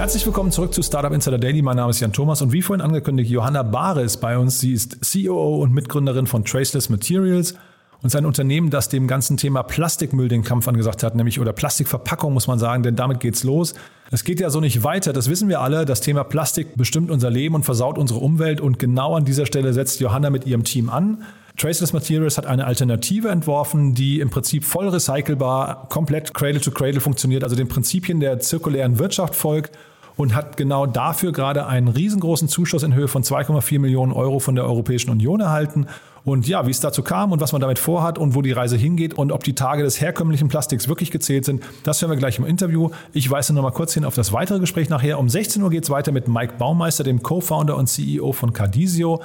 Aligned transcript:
Herzlich 0.00 0.24
willkommen 0.24 0.50
zurück 0.50 0.72
zu 0.72 0.82
Startup 0.82 1.12
Insider 1.12 1.36
Daily. 1.36 1.60
Mein 1.60 1.76
Name 1.76 1.90
ist 1.90 2.00
Jan 2.00 2.14
Thomas 2.14 2.40
und 2.40 2.54
wie 2.54 2.62
vorhin 2.62 2.80
angekündigt, 2.80 3.30
Johanna 3.30 3.62
Bahre 3.62 4.00
ist 4.00 4.16
bei 4.16 4.38
uns. 4.38 4.58
Sie 4.58 4.72
ist 4.72 4.96
COO 5.02 5.56
und 5.62 5.74
Mitgründerin 5.74 6.26
von 6.26 6.42
Traceless 6.42 6.88
Materials 6.88 7.54
und 8.00 8.08
sein 8.08 8.24
Unternehmen, 8.24 8.70
das 8.70 8.88
dem 8.88 9.06
ganzen 9.06 9.36
Thema 9.36 9.62
Plastikmüll 9.62 10.28
den 10.28 10.42
Kampf 10.42 10.66
angesagt 10.68 11.02
hat, 11.02 11.16
nämlich 11.16 11.38
oder 11.38 11.52
Plastikverpackung 11.52 12.32
muss 12.32 12.46
man 12.46 12.58
sagen, 12.58 12.82
denn 12.82 12.96
damit 12.96 13.20
geht's 13.20 13.44
los. 13.44 13.74
Es 14.10 14.24
geht 14.24 14.40
ja 14.40 14.48
so 14.48 14.60
nicht 14.60 14.82
weiter, 14.84 15.12
das 15.12 15.28
wissen 15.28 15.50
wir 15.50 15.60
alle. 15.60 15.84
Das 15.84 16.00
Thema 16.00 16.24
Plastik 16.24 16.76
bestimmt 16.76 17.10
unser 17.10 17.28
Leben 17.28 17.54
und 17.54 17.64
versaut 17.64 17.98
unsere 17.98 18.20
Umwelt 18.20 18.62
und 18.62 18.78
genau 18.78 19.16
an 19.16 19.26
dieser 19.26 19.44
Stelle 19.44 19.74
setzt 19.74 20.00
Johanna 20.00 20.30
mit 20.30 20.46
ihrem 20.46 20.64
Team 20.64 20.88
an. 20.88 21.24
Traceless 21.58 21.92
Materials 21.92 22.38
hat 22.38 22.46
eine 22.46 22.64
Alternative 22.64 23.28
entworfen, 23.28 23.94
die 23.94 24.20
im 24.20 24.30
Prinzip 24.30 24.64
voll 24.64 24.88
recycelbar, 24.88 25.90
komplett 25.90 26.32
Cradle 26.32 26.62
to 26.62 26.70
Cradle 26.70 27.02
funktioniert, 27.02 27.44
also 27.44 27.54
den 27.54 27.68
Prinzipien 27.68 28.18
der 28.18 28.40
zirkulären 28.40 28.98
Wirtschaft 28.98 29.34
folgt 29.34 29.76
und 30.16 30.34
hat 30.34 30.56
genau 30.56 30.86
dafür 30.86 31.32
gerade 31.32 31.66
einen 31.66 31.88
riesengroßen 31.88 32.48
Zuschuss 32.48 32.82
in 32.82 32.94
Höhe 32.94 33.08
von 33.08 33.22
2,4 33.22 33.78
Millionen 33.78 34.12
Euro 34.12 34.38
von 34.38 34.54
der 34.54 34.64
Europäischen 34.64 35.10
Union 35.10 35.40
erhalten. 35.40 35.86
Und 36.24 36.46
ja, 36.46 36.66
wie 36.66 36.70
es 36.70 36.80
dazu 36.80 37.02
kam 37.02 37.32
und 37.32 37.40
was 37.40 37.52
man 37.52 37.60
damit 37.60 37.78
vorhat 37.78 38.18
und 38.18 38.34
wo 38.34 38.42
die 38.42 38.52
Reise 38.52 38.76
hingeht 38.76 39.14
und 39.14 39.32
ob 39.32 39.42
die 39.42 39.54
Tage 39.54 39.82
des 39.82 40.00
herkömmlichen 40.00 40.48
Plastiks 40.48 40.88
wirklich 40.88 41.10
gezählt 41.10 41.44
sind, 41.44 41.62
das 41.82 42.02
hören 42.02 42.10
wir 42.10 42.18
gleich 42.18 42.38
im 42.38 42.44
Interview. 42.44 42.90
Ich 43.12 43.30
weise 43.30 43.54
noch 43.54 43.62
mal 43.62 43.70
kurz 43.70 43.94
hin 43.94 44.04
auf 44.04 44.14
das 44.14 44.32
weitere 44.32 44.60
Gespräch 44.60 44.90
nachher. 44.90 45.18
Um 45.18 45.28
16 45.28 45.62
Uhr 45.62 45.70
geht 45.70 45.84
es 45.84 45.90
weiter 45.90 46.12
mit 46.12 46.28
Mike 46.28 46.54
Baumeister, 46.58 47.04
dem 47.04 47.22
Co-Founder 47.22 47.76
und 47.76 47.86
CEO 47.86 48.32
von 48.32 48.52
Cardisio. 48.52 49.22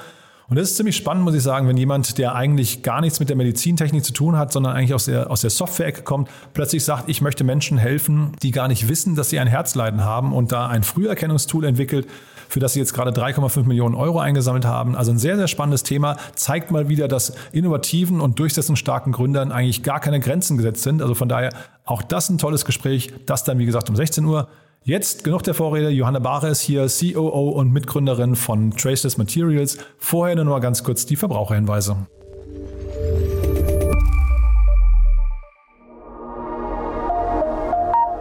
Und 0.48 0.56
das 0.56 0.70
ist 0.70 0.76
ziemlich 0.76 0.96
spannend, 0.96 1.24
muss 1.24 1.34
ich 1.34 1.42
sagen, 1.42 1.66
wenn 1.66 1.76
jemand, 1.76 2.18
der 2.18 2.36
eigentlich 2.36 2.82
gar 2.82 3.00
nichts 3.00 3.18
mit 3.18 3.28
der 3.28 3.36
Medizintechnik 3.36 4.04
zu 4.04 4.12
tun 4.12 4.36
hat, 4.36 4.52
sondern 4.52 4.76
eigentlich 4.76 4.94
aus 4.94 5.06
der, 5.06 5.28
aus 5.28 5.40
der 5.40 5.50
Software-Ecke 5.50 6.02
kommt, 6.02 6.28
plötzlich 6.54 6.84
sagt, 6.84 7.08
ich 7.08 7.20
möchte 7.20 7.42
Menschen 7.42 7.78
helfen, 7.78 8.32
die 8.42 8.52
gar 8.52 8.68
nicht 8.68 8.88
wissen, 8.88 9.16
dass 9.16 9.30
sie 9.30 9.40
ein 9.40 9.48
Herzleiden 9.48 10.04
haben 10.04 10.32
und 10.32 10.52
da 10.52 10.68
ein 10.68 10.84
Früherkennungstool 10.84 11.64
entwickelt, 11.64 12.06
für 12.48 12.60
das 12.60 12.74
sie 12.74 12.78
jetzt 12.78 12.94
gerade 12.94 13.10
3,5 13.10 13.64
Millionen 13.64 13.96
Euro 13.96 14.20
eingesammelt 14.20 14.64
haben. 14.64 14.94
Also 14.94 15.10
ein 15.10 15.18
sehr, 15.18 15.36
sehr 15.36 15.48
spannendes 15.48 15.82
Thema. 15.82 16.16
Zeigt 16.36 16.70
mal 16.70 16.88
wieder, 16.88 17.08
dass 17.08 17.34
innovativen 17.50 18.20
und 18.20 18.38
durchsetzungsstarken 18.38 19.12
Gründern 19.12 19.50
eigentlich 19.50 19.82
gar 19.82 19.98
keine 19.98 20.20
Grenzen 20.20 20.56
gesetzt 20.56 20.84
sind. 20.84 21.02
Also 21.02 21.14
von 21.14 21.28
daher 21.28 21.50
auch 21.84 22.02
das 22.02 22.30
ein 22.30 22.38
tolles 22.38 22.64
Gespräch. 22.64 23.12
Das 23.26 23.42
dann, 23.42 23.58
wie 23.58 23.66
gesagt, 23.66 23.90
um 23.90 23.96
16 23.96 24.24
Uhr. 24.24 24.46
Jetzt 24.86 25.24
genug 25.24 25.42
der 25.42 25.52
Vorrede. 25.52 25.88
Johanna 25.88 26.20
Bahre 26.20 26.48
ist 26.48 26.60
hier, 26.60 26.86
COO 26.86 27.48
und 27.48 27.72
Mitgründerin 27.72 28.36
von 28.36 28.70
Traceless 28.70 29.18
Materials. 29.18 29.78
Vorher 29.98 30.36
nur 30.36 30.44
mal 30.44 30.60
ganz 30.60 30.84
kurz 30.84 31.04
die 31.04 31.16
Verbraucherhinweise. 31.16 31.96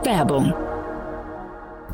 Werbung 0.04 0.56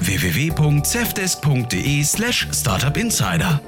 www.cevdesk.de 0.00 2.04
slash 2.04 2.48
startupinsider. 2.52 3.60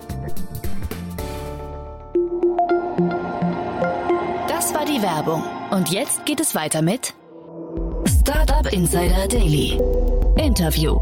Das 4.49 4.75
war 4.75 4.85
die 4.85 5.01
Werbung. 5.03 5.43
Und 5.71 5.91
jetzt 5.91 6.27
geht 6.27 6.41
es 6.41 6.55
weiter 6.55 6.83
mit 6.83 7.15
Startup 8.07 8.71
Insider 8.73 9.29
Daily. 9.29 9.81
Interview. 10.37 10.99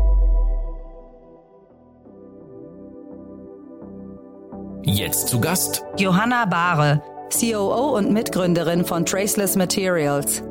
Jetzt 4.84 5.28
zu 5.28 5.40
Gast 5.40 5.82
Johanna 5.96 6.44
Bahre, 6.44 7.02
COO 7.30 7.96
und 7.96 8.12
Mitgründerin 8.12 8.84
von 8.84 9.06
Traceless 9.06 9.56
Materials. 9.56 10.42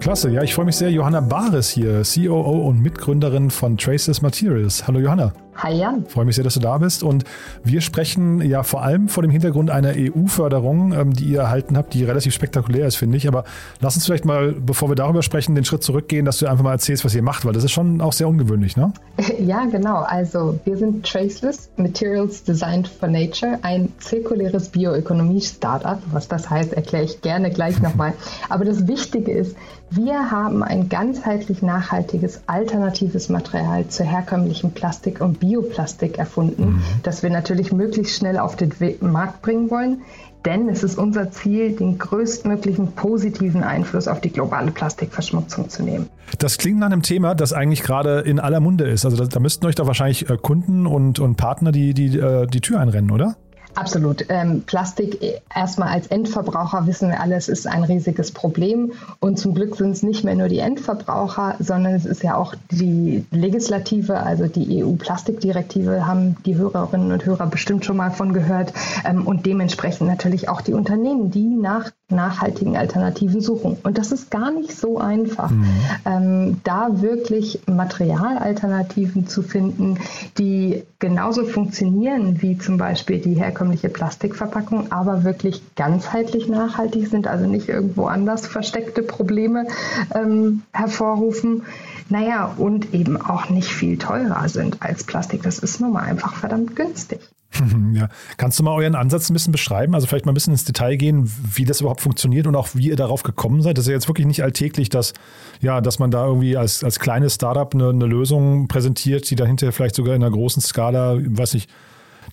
Klasse, 0.00 0.30
ja, 0.30 0.42
ich 0.42 0.54
freue 0.54 0.66
mich 0.66 0.76
sehr. 0.76 0.90
Johanna 0.90 1.20
Bares 1.20 1.70
hier, 1.70 2.02
COO 2.02 2.68
und 2.68 2.82
Mitgründerin 2.82 3.50
von 3.50 3.76
Traceless 3.76 4.22
Materials. 4.22 4.86
Hallo 4.86 5.00
Johanna. 5.00 5.32
Hi 5.56 5.72
Jan. 5.72 6.06
Freue 6.06 6.24
mich 6.24 6.34
sehr, 6.34 6.44
dass 6.44 6.54
du 6.54 6.60
da 6.60 6.78
bist. 6.78 7.02
Und 7.02 7.24
wir 7.62 7.80
sprechen 7.80 8.40
ja 8.42 8.62
vor 8.62 8.82
allem 8.82 9.08
vor 9.08 9.22
dem 9.22 9.30
Hintergrund 9.30 9.70
einer 9.70 9.92
EU-Förderung, 9.96 10.92
ähm, 10.92 11.12
die 11.12 11.26
ihr 11.26 11.40
erhalten 11.40 11.76
habt, 11.76 11.94
die 11.94 12.04
relativ 12.04 12.34
spektakulär 12.34 12.86
ist, 12.86 12.96
finde 12.96 13.16
ich. 13.16 13.28
Aber 13.28 13.44
lass 13.80 13.94
uns 13.94 14.04
vielleicht 14.04 14.24
mal, 14.24 14.52
bevor 14.52 14.88
wir 14.88 14.96
darüber 14.96 15.22
sprechen, 15.22 15.54
den 15.54 15.64
Schritt 15.64 15.82
zurückgehen, 15.82 16.24
dass 16.24 16.38
du 16.38 16.46
einfach 16.46 16.64
mal 16.64 16.72
erzählst, 16.72 17.04
was 17.04 17.14
ihr 17.14 17.22
macht, 17.22 17.44
weil 17.44 17.52
das 17.52 17.64
ist 17.64 17.72
schon 17.72 18.00
auch 18.00 18.12
sehr 18.12 18.28
ungewöhnlich, 18.28 18.76
ne? 18.76 18.92
Ja, 19.38 19.64
genau. 19.66 20.02
Also 20.02 20.58
wir 20.64 20.76
sind 20.76 21.04
Traceless 21.04 21.68
Materials 21.76 22.44
Designed 22.44 22.88
for 22.88 23.08
Nature, 23.08 23.58
ein 23.62 23.92
zirkuläres 23.98 24.70
Bioökonomie-Startup. 24.70 25.98
Was 26.12 26.28
das 26.28 26.48
heißt, 26.48 26.72
erkläre 26.72 27.04
ich 27.04 27.20
gerne 27.20 27.50
gleich 27.50 27.80
nochmal. 27.80 28.14
Aber 28.48 28.64
das 28.64 28.86
Wichtige 28.86 29.32
ist, 29.32 29.56
wir 29.90 30.30
haben 30.30 30.62
ein 30.62 30.88
ganzheitlich 30.88 31.62
nachhaltiges, 31.62 32.40
alternatives 32.46 33.28
Material 33.28 33.86
zur 33.86 34.06
herkömmlichen 34.06 34.72
Plastik- 34.72 35.20
und 35.20 35.38
Bioplastik 35.44 36.18
erfunden, 36.18 36.64
mhm. 36.64 36.82
das 37.02 37.22
wir 37.22 37.30
natürlich 37.30 37.72
möglichst 37.72 38.16
schnell 38.16 38.38
auf 38.38 38.56
den 38.56 38.72
Markt 39.00 39.42
bringen 39.42 39.70
wollen. 39.70 40.02
Denn 40.44 40.68
es 40.68 40.82
ist 40.82 40.98
unser 40.98 41.30
Ziel, 41.30 41.74
den 41.74 41.98
größtmöglichen 41.98 42.92
positiven 42.92 43.62
Einfluss 43.62 44.08
auf 44.08 44.20
die 44.20 44.30
globale 44.30 44.70
Plastikverschmutzung 44.72 45.70
zu 45.70 45.82
nehmen. 45.82 46.10
Das 46.38 46.58
klingt 46.58 46.78
nach 46.80 46.86
einem 46.86 47.00
Thema, 47.00 47.34
das 47.34 47.54
eigentlich 47.54 47.82
gerade 47.82 48.20
in 48.20 48.38
aller 48.38 48.60
Munde 48.60 48.84
ist. 48.84 49.06
Also 49.06 49.16
da, 49.16 49.24
da 49.24 49.40
müssten 49.40 49.64
euch 49.64 49.74
doch 49.74 49.86
wahrscheinlich 49.86 50.28
äh, 50.28 50.36
Kunden 50.36 50.86
und, 50.86 51.18
und 51.18 51.36
Partner 51.36 51.72
die, 51.72 51.94
die, 51.94 52.18
äh, 52.18 52.46
die 52.46 52.60
Tür 52.60 52.80
einrennen, 52.80 53.10
oder? 53.10 53.36
Absolut. 53.74 54.26
Ähm, 54.28 54.62
Plastik 54.62 55.20
äh, 55.22 55.40
erstmal 55.54 55.88
als 55.88 56.06
Endverbraucher 56.06 56.86
wissen 56.86 57.08
wir 57.08 57.20
alle, 57.20 57.34
es 57.34 57.48
ist 57.48 57.66
ein 57.66 57.82
riesiges 57.82 58.30
Problem. 58.30 58.92
Und 59.20 59.38
zum 59.38 59.54
Glück 59.54 59.76
sind 59.76 59.90
es 59.90 60.02
nicht 60.02 60.24
mehr 60.24 60.34
nur 60.34 60.48
die 60.48 60.58
Endverbraucher, 60.58 61.56
sondern 61.58 61.94
es 61.94 62.06
ist 62.06 62.22
ja 62.22 62.36
auch 62.36 62.54
die 62.70 63.24
Legislative, 63.30 64.18
also 64.18 64.46
die 64.46 64.84
EU-Plastikdirektive, 64.84 66.06
haben 66.06 66.36
die 66.46 66.56
Hörerinnen 66.56 67.10
und 67.10 67.24
Hörer 67.24 67.46
bestimmt 67.46 67.84
schon 67.84 67.96
mal 67.96 68.10
von 68.10 68.32
gehört. 68.32 68.72
Ähm, 69.04 69.26
und 69.26 69.46
dementsprechend 69.46 70.08
natürlich 70.08 70.48
auch 70.48 70.60
die 70.60 70.72
Unternehmen, 70.72 71.30
die 71.30 71.44
nach 71.44 71.90
nachhaltigen 72.10 72.76
Alternativen 72.76 73.40
suchen. 73.40 73.78
Und 73.82 73.96
das 73.96 74.12
ist 74.12 74.30
gar 74.30 74.50
nicht 74.50 74.76
so 74.76 74.98
einfach, 74.98 75.50
mhm. 75.50 75.66
ähm, 76.04 76.60
da 76.62 77.00
wirklich 77.00 77.60
Materialalternativen 77.66 79.26
zu 79.26 79.42
finden, 79.42 79.98
die 80.38 80.82
genauso 80.98 81.44
funktionieren 81.44 82.42
wie 82.42 82.58
zum 82.58 82.76
Beispiel 82.76 83.20
die 83.20 83.34
herkömmliche 83.34 83.88
Plastikverpackung, 83.88 84.92
aber 84.92 85.24
wirklich 85.24 85.62
ganzheitlich 85.76 86.46
nachhaltig 86.48 87.08
sind, 87.08 87.26
also 87.26 87.46
nicht 87.46 87.68
irgendwo 87.68 88.04
anders 88.04 88.46
versteckte 88.46 89.02
Probleme 89.02 89.66
ähm, 90.14 90.62
hervorrufen. 90.72 91.62
Naja, 92.08 92.54
und 92.58 92.92
eben 92.92 93.20
auch 93.20 93.48
nicht 93.48 93.68
viel 93.68 93.98
teurer 93.98 94.48
sind 94.48 94.82
als 94.82 95.04
Plastik. 95.04 95.42
Das 95.42 95.58
ist 95.58 95.80
nun 95.80 95.92
mal 95.92 96.02
einfach 96.02 96.34
verdammt 96.34 96.76
günstig. 96.76 97.20
Ja. 97.92 98.08
Kannst 98.36 98.58
du 98.58 98.64
mal 98.64 98.72
euren 98.72 98.96
Ansatz 98.96 99.30
ein 99.30 99.32
bisschen 99.32 99.52
beschreiben? 99.52 99.94
Also 99.94 100.08
vielleicht 100.08 100.26
mal 100.26 100.32
ein 100.32 100.34
bisschen 100.34 100.52
ins 100.52 100.64
Detail 100.64 100.96
gehen, 100.96 101.30
wie 101.54 101.64
das 101.64 101.80
überhaupt 101.80 102.00
funktioniert 102.00 102.48
und 102.48 102.56
auch 102.56 102.70
wie 102.74 102.88
ihr 102.88 102.96
darauf 102.96 103.22
gekommen 103.22 103.62
seid. 103.62 103.78
Das 103.78 103.84
ist 103.84 103.88
ja 103.88 103.94
jetzt 103.94 104.08
wirklich 104.08 104.26
nicht 104.26 104.42
alltäglich, 104.42 104.88
dass, 104.88 105.12
ja, 105.60 105.80
dass 105.80 106.00
man 106.00 106.10
da 106.10 106.26
irgendwie 106.26 106.56
als, 106.56 106.82
als 106.82 106.98
kleines 106.98 107.36
Startup 107.36 107.72
eine, 107.72 107.90
eine 107.90 108.06
Lösung 108.06 108.66
präsentiert, 108.66 109.30
die 109.30 109.36
dann 109.36 109.46
hinterher 109.46 109.72
vielleicht 109.72 109.94
sogar 109.94 110.16
in 110.16 110.24
einer 110.24 110.32
großen 110.32 110.60
Skala, 110.60 111.18
weiß 111.20 111.54
ich, 111.54 111.68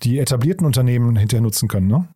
die 0.03 0.17
etablierten 0.17 0.65
Unternehmen 0.65 1.15
hinterher 1.15 1.43
nutzen 1.43 1.67
können, 1.67 1.87
ne? 1.87 2.07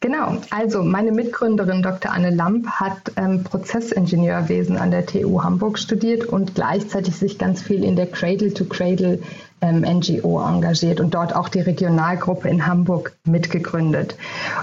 Genau, 0.00 0.36
also 0.50 0.82
meine 0.82 1.12
Mitgründerin 1.12 1.82
Dr. 1.82 2.12
Anne 2.12 2.30
Lamp 2.30 2.66
hat 2.66 3.12
ähm, 3.16 3.42
Prozessingenieurwesen 3.42 4.76
an 4.76 4.90
der 4.90 5.06
TU 5.06 5.42
Hamburg 5.42 5.78
studiert 5.78 6.26
und 6.26 6.54
gleichzeitig 6.54 7.16
sich 7.16 7.38
ganz 7.38 7.62
viel 7.62 7.82
in 7.82 7.96
der 7.96 8.06
Cradle-to-Cradle 8.06 9.20
NGO 9.70 10.40
engagiert 10.40 11.00
und 11.00 11.14
dort 11.14 11.34
auch 11.34 11.48
die 11.48 11.60
Regionalgruppe 11.60 12.48
in 12.48 12.66
Hamburg 12.66 13.12
mitgegründet. 13.24 14.16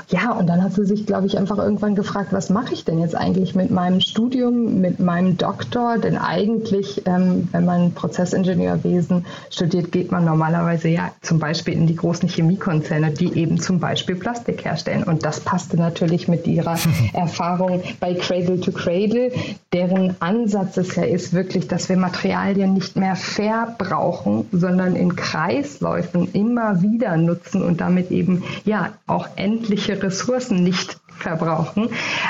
Ja, 0.10 0.32
und 0.32 0.48
dann 0.48 0.64
hat 0.64 0.74
sie 0.74 0.86
sich, 0.86 1.06
glaube 1.06 1.28
ich, 1.28 1.38
einfach 1.38 1.58
irgendwann 1.58 1.96
gefragt, 1.96 2.34
was 2.34 2.50
mache 2.50 2.74
ich 2.74 2.86
denn 2.86 3.00
jetzt 3.00 3.16
eigentlich 3.16 3.56
mit 3.56 3.72
meinem 3.72 4.02
Studium, 4.02 4.82
mit 4.82 5.00
meinem 5.00 5.38
Doktor? 5.38 5.98
Denn 5.98 6.18
eigentlich, 6.18 7.04
ähm, 7.06 7.48
wenn 7.52 7.66
man 7.66 7.94
Prozessingenieurwesen 7.94 9.26
studiert, 9.50 9.92
geht 9.92 10.12
man 10.12 10.26
normalerweise 10.26 10.90
ja 10.90 11.12
zum 11.22 11.40
Beispiel 11.40 11.74
in 11.74 11.88
die 11.88 11.96
großen 11.96 12.28
Chemiekonzerne, 12.28 13.12
die 13.12 13.34
eben 13.38 13.60
zum 13.60 13.80
Beispiel 13.80 14.16
Plastik 14.16 14.66
herstellen. 14.66 15.04
Und 15.04 15.26
das 15.26 15.40
passte 15.40 15.78
natürlich 15.78 16.28
mit 16.28 16.46
ihrer 16.48 16.78
Erfahrung 17.14 17.82
bei 18.00 18.14
Cradle 18.14 18.60
to 18.60 18.72
Cradle, 18.72 19.32
deren 19.74 20.16
Ansatz 20.20 20.78
es 20.78 20.96
ja 20.96 21.04
ist, 21.04 21.34
wirklich, 21.34 21.68
dass 21.68 21.90
wir 21.90 21.98
Materialien 21.98 22.74
nicht 22.74 22.96
mehr 22.96 23.16
verbrauchen, 23.16 24.48
sondern 24.52 24.89
sondern 24.90 24.96
in 24.96 25.16
Kreisläufen 25.16 26.32
immer 26.34 26.82
wieder 26.82 27.18
nutzen 27.18 27.62
und 27.62 27.82
damit 27.82 28.12
eben 28.12 28.44
ja 28.66 28.94
auch 29.08 29.28
endliche 29.36 30.02
Ressourcen 30.02 30.64
nicht 30.64 31.00
verbrauchen. 31.08 31.90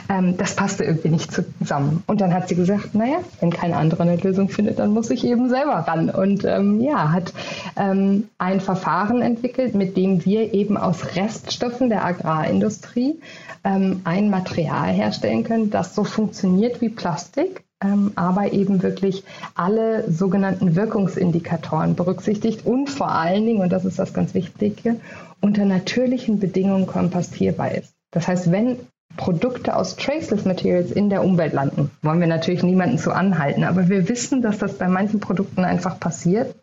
Ähm, 0.10 0.36
das 0.38 0.56
passte 0.56 0.84
irgendwie 0.84 1.10
nicht 1.10 1.32
zusammen. 1.32 2.04
Und 2.08 2.22
dann 2.22 2.34
hat 2.34 2.50
sie 2.50 2.56
gesagt, 2.56 2.96
naja, 2.96 3.20
wenn 3.40 3.52
kein 3.52 3.74
anderer 3.74 4.02
eine 4.02 4.16
Lösung 4.16 4.50
findet, 4.50 4.80
dann 4.80 4.92
muss 4.92 5.12
ich 5.12 5.24
eben 5.24 5.48
selber 5.48 5.76
ran. 5.76 6.10
Und 6.10 6.44
ähm, 6.44 6.82
ja, 6.82 7.12
hat 7.12 7.32
ähm, 7.78 8.30
ein 8.40 8.60
Verfahren 8.60 9.22
entwickelt, 9.22 9.76
mit 9.76 9.96
dem 9.96 10.26
wir 10.26 10.54
eben 10.54 10.76
aus 10.76 11.16
Reststoffen 11.16 11.90
der 11.90 12.04
Agrarindustrie 12.04 13.20
ähm, 13.64 14.02
ein 14.06 14.32
Material 14.32 14.92
herstellen 14.92 15.44
können, 15.44 15.70
das 15.70 15.94
so 15.94 16.04
funktioniert 16.04 16.82
wie 16.82 16.90
Plastik, 16.90 17.64
aber 17.82 18.52
eben 18.52 18.84
wirklich 18.84 19.24
alle 19.56 20.12
sogenannten 20.12 20.76
Wirkungsindikatoren 20.76 21.96
berücksichtigt 21.96 22.66
und 22.66 22.90
vor 22.90 23.10
allen 23.10 23.46
Dingen, 23.46 23.62
und 23.62 23.72
das 23.72 23.86
ist 23.86 24.00
das 24.00 24.14
ganz 24.14 24.34
Wichtige, 24.34 24.98
unter 25.40 25.64
natürlichen 25.64 26.40
Bedingungen 26.40 26.88
kompostierbar 26.88 27.74
ist. 27.74 27.94
Das 28.12 28.28
heißt, 28.28 28.52
wenn 28.52 28.78
Produkte 29.16 29.76
aus 29.76 29.96
Traceless 29.96 30.46
Materials 30.46 30.92
in 30.92 31.10
der 31.10 31.24
Umwelt 31.24 31.54
landen, 31.54 31.90
wollen 32.02 32.20
wir 32.20 32.28
natürlich 32.28 32.64
niemanden 32.64 32.98
zu 32.98 33.12
anhalten, 33.12 33.64
aber 33.64 33.88
wir 33.88 34.10
wissen, 34.10 34.42
dass 34.42 34.58
das 34.58 34.74
bei 34.74 34.88
manchen 34.88 35.20
Produkten 35.20 35.64
einfach 35.64 36.00
passiert, 36.00 36.56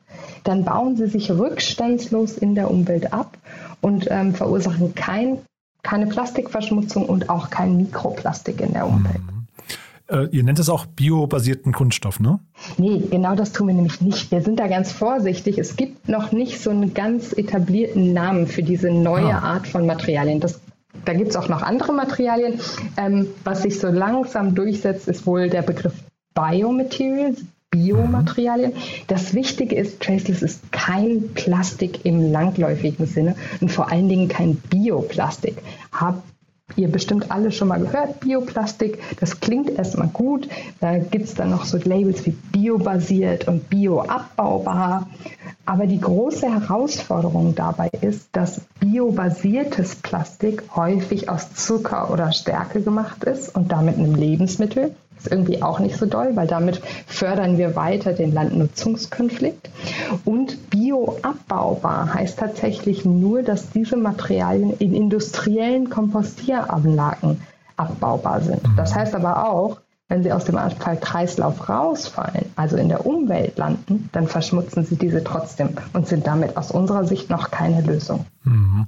dann 0.44 0.64
bauen 0.64 0.96
sie 0.96 1.06
sich 1.06 1.30
rückstandslos 1.30 2.36
in 2.36 2.54
der 2.54 2.70
Umwelt 2.70 3.12
ab 3.12 3.36
und 3.80 4.06
ähm, 4.10 4.34
verursachen 4.34 4.94
kein, 4.94 5.38
keine 5.82 6.06
Plastikverschmutzung 6.06 7.06
und 7.06 7.30
auch 7.30 7.50
kein 7.50 7.76
Mikroplastik 7.76 8.60
in 8.60 8.74
der 8.74 8.86
Umwelt. 8.86 9.22
Äh, 10.08 10.28
ihr 10.30 10.44
nennt 10.44 10.58
es 10.58 10.68
auch 10.68 10.86
biobasierten 10.86 11.72
Kunststoff, 11.72 12.20
ne? 12.20 12.38
Nee, 12.78 13.02
genau 13.10 13.34
das 13.34 13.52
tun 13.52 13.66
wir 13.66 13.74
nämlich 13.74 14.00
nicht. 14.00 14.30
Wir 14.30 14.40
sind 14.40 14.60
da 14.60 14.68
ganz 14.68 14.92
vorsichtig. 14.92 15.58
Es 15.58 15.76
gibt 15.76 16.08
noch 16.08 16.32
nicht 16.32 16.60
so 16.60 16.70
einen 16.70 16.94
ganz 16.94 17.32
etablierten 17.32 18.12
Namen 18.12 18.46
für 18.46 18.62
diese 18.62 18.90
neue 18.90 19.34
ah. 19.34 19.54
Art 19.54 19.66
von 19.66 19.86
Materialien. 19.86 20.38
Das, 20.38 20.60
da 21.04 21.12
gibt 21.12 21.30
es 21.30 21.36
auch 21.36 21.48
noch 21.48 21.62
andere 21.62 21.92
Materialien. 21.92 22.60
Ähm, 22.96 23.26
was 23.42 23.62
sich 23.62 23.80
so 23.80 23.88
langsam 23.88 24.54
durchsetzt, 24.54 25.08
ist 25.08 25.26
wohl 25.26 25.48
der 25.48 25.62
Begriff 25.62 25.94
Biomaterials, 26.34 27.40
Biomaterialien. 27.70 28.72
Das 29.08 29.34
Wichtige 29.34 29.74
ist, 29.74 30.00
Traceless 30.00 30.42
ist 30.42 30.70
kein 30.70 31.30
Plastik 31.34 32.04
im 32.04 32.30
langläufigen 32.30 33.06
Sinne 33.06 33.34
und 33.60 33.72
vor 33.72 33.90
allen 33.90 34.08
Dingen 34.08 34.28
kein 34.28 34.54
Bioplastik. 34.54 35.56
Ihr 36.76 36.88
bestimmt 36.88 37.31
alle 37.31 37.52
schon 37.52 37.69
mal 37.69 37.81
gehört, 37.81 38.20
Bioplastik. 38.20 38.99
Das 39.19 39.40
klingt 39.40 39.70
erstmal 39.70 40.08
gut. 40.08 40.49
Da 40.81 40.99
gibt 40.99 41.25
es 41.25 41.34
dann 41.34 41.50
noch 41.50 41.64
so 41.64 41.78
Labels 41.78 42.26
wie 42.26 42.37
biobasiert 42.52 43.49
und 43.49 43.70
bioabbaubar. 43.70 45.08
Aber 45.64 45.87
die 45.87 46.00
große 46.00 46.46
Herausforderung 46.52 47.55
dabei 47.55 47.88
ist, 48.00 48.28
dass 48.32 48.61
biobasiertes 48.78 49.96
Plastik 49.96 50.62
häufig 50.76 51.28
aus 51.28 51.55
Zucker 51.55 52.12
oder 52.12 52.32
Stärke 52.32 52.82
gemacht 52.82 53.25
ist 53.25 53.55
und 53.55 53.73
damit 53.73 53.96
einem 53.96 54.14
Lebensmittel 54.14 54.94
ist 55.19 55.32
irgendwie 55.32 55.62
auch 55.62 55.78
nicht 55.78 55.96
so 55.96 56.06
doll, 56.06 56.37
weil 56.37 56.46
damit 56.46 56.81
fördern 57.06 57.58
wir 57.58 57.75
weiter 57.75 58.12
den 58.12 58.32
Landnutzungskonflikt. 58.32 59.70
Und 60.25 60.70
bioabbaubar 60.86 62.14
heißt 62.14 62.38
tatsächlich 62.38 63.04
nur, 63.04 63.42
dass 63.42 63.70
diese 63.70 63.96
Materialien 63.96 64.72
in 64.78 64.94
industriellen 64.94 65.90
Kompostieranlagen 65.90 67.40
abbaubar 67.76 68.40
sind. 68.40 68.62
Das 68.76 68.94
heißt 68.94 69.14
aber 69.14 69.48
auch, 69.48 69.78
wenn 70.08 70.22
sie 70.22 70.32
aus 70.32 70.44
dem 70.44 70.56
Abfallkreislauf 70.56 71.68
rausfallen, 71.68 72.46
also 72.54 72.76
in 72.76 72.88
der 72.88 73.04
Umwelt 73.04 73.58
landen, 73.58 74.08
dann 74.12 74.28
verschmutzen 74.28 74.84
sie 74.84 74.96
diese 74.96 75.24
trotzdem 75.24 75.70
und 75.92 76.06
sind 76.06 76.26
damit 76.26 76.56
aus 76.56 76.70
unserer 76.70 77.04
Sicht 77.04 77.28
noch 77.28 77.50
keine 77.50 77.80
Lösung. 77.80 78.24
Mhm. 78.44 78.86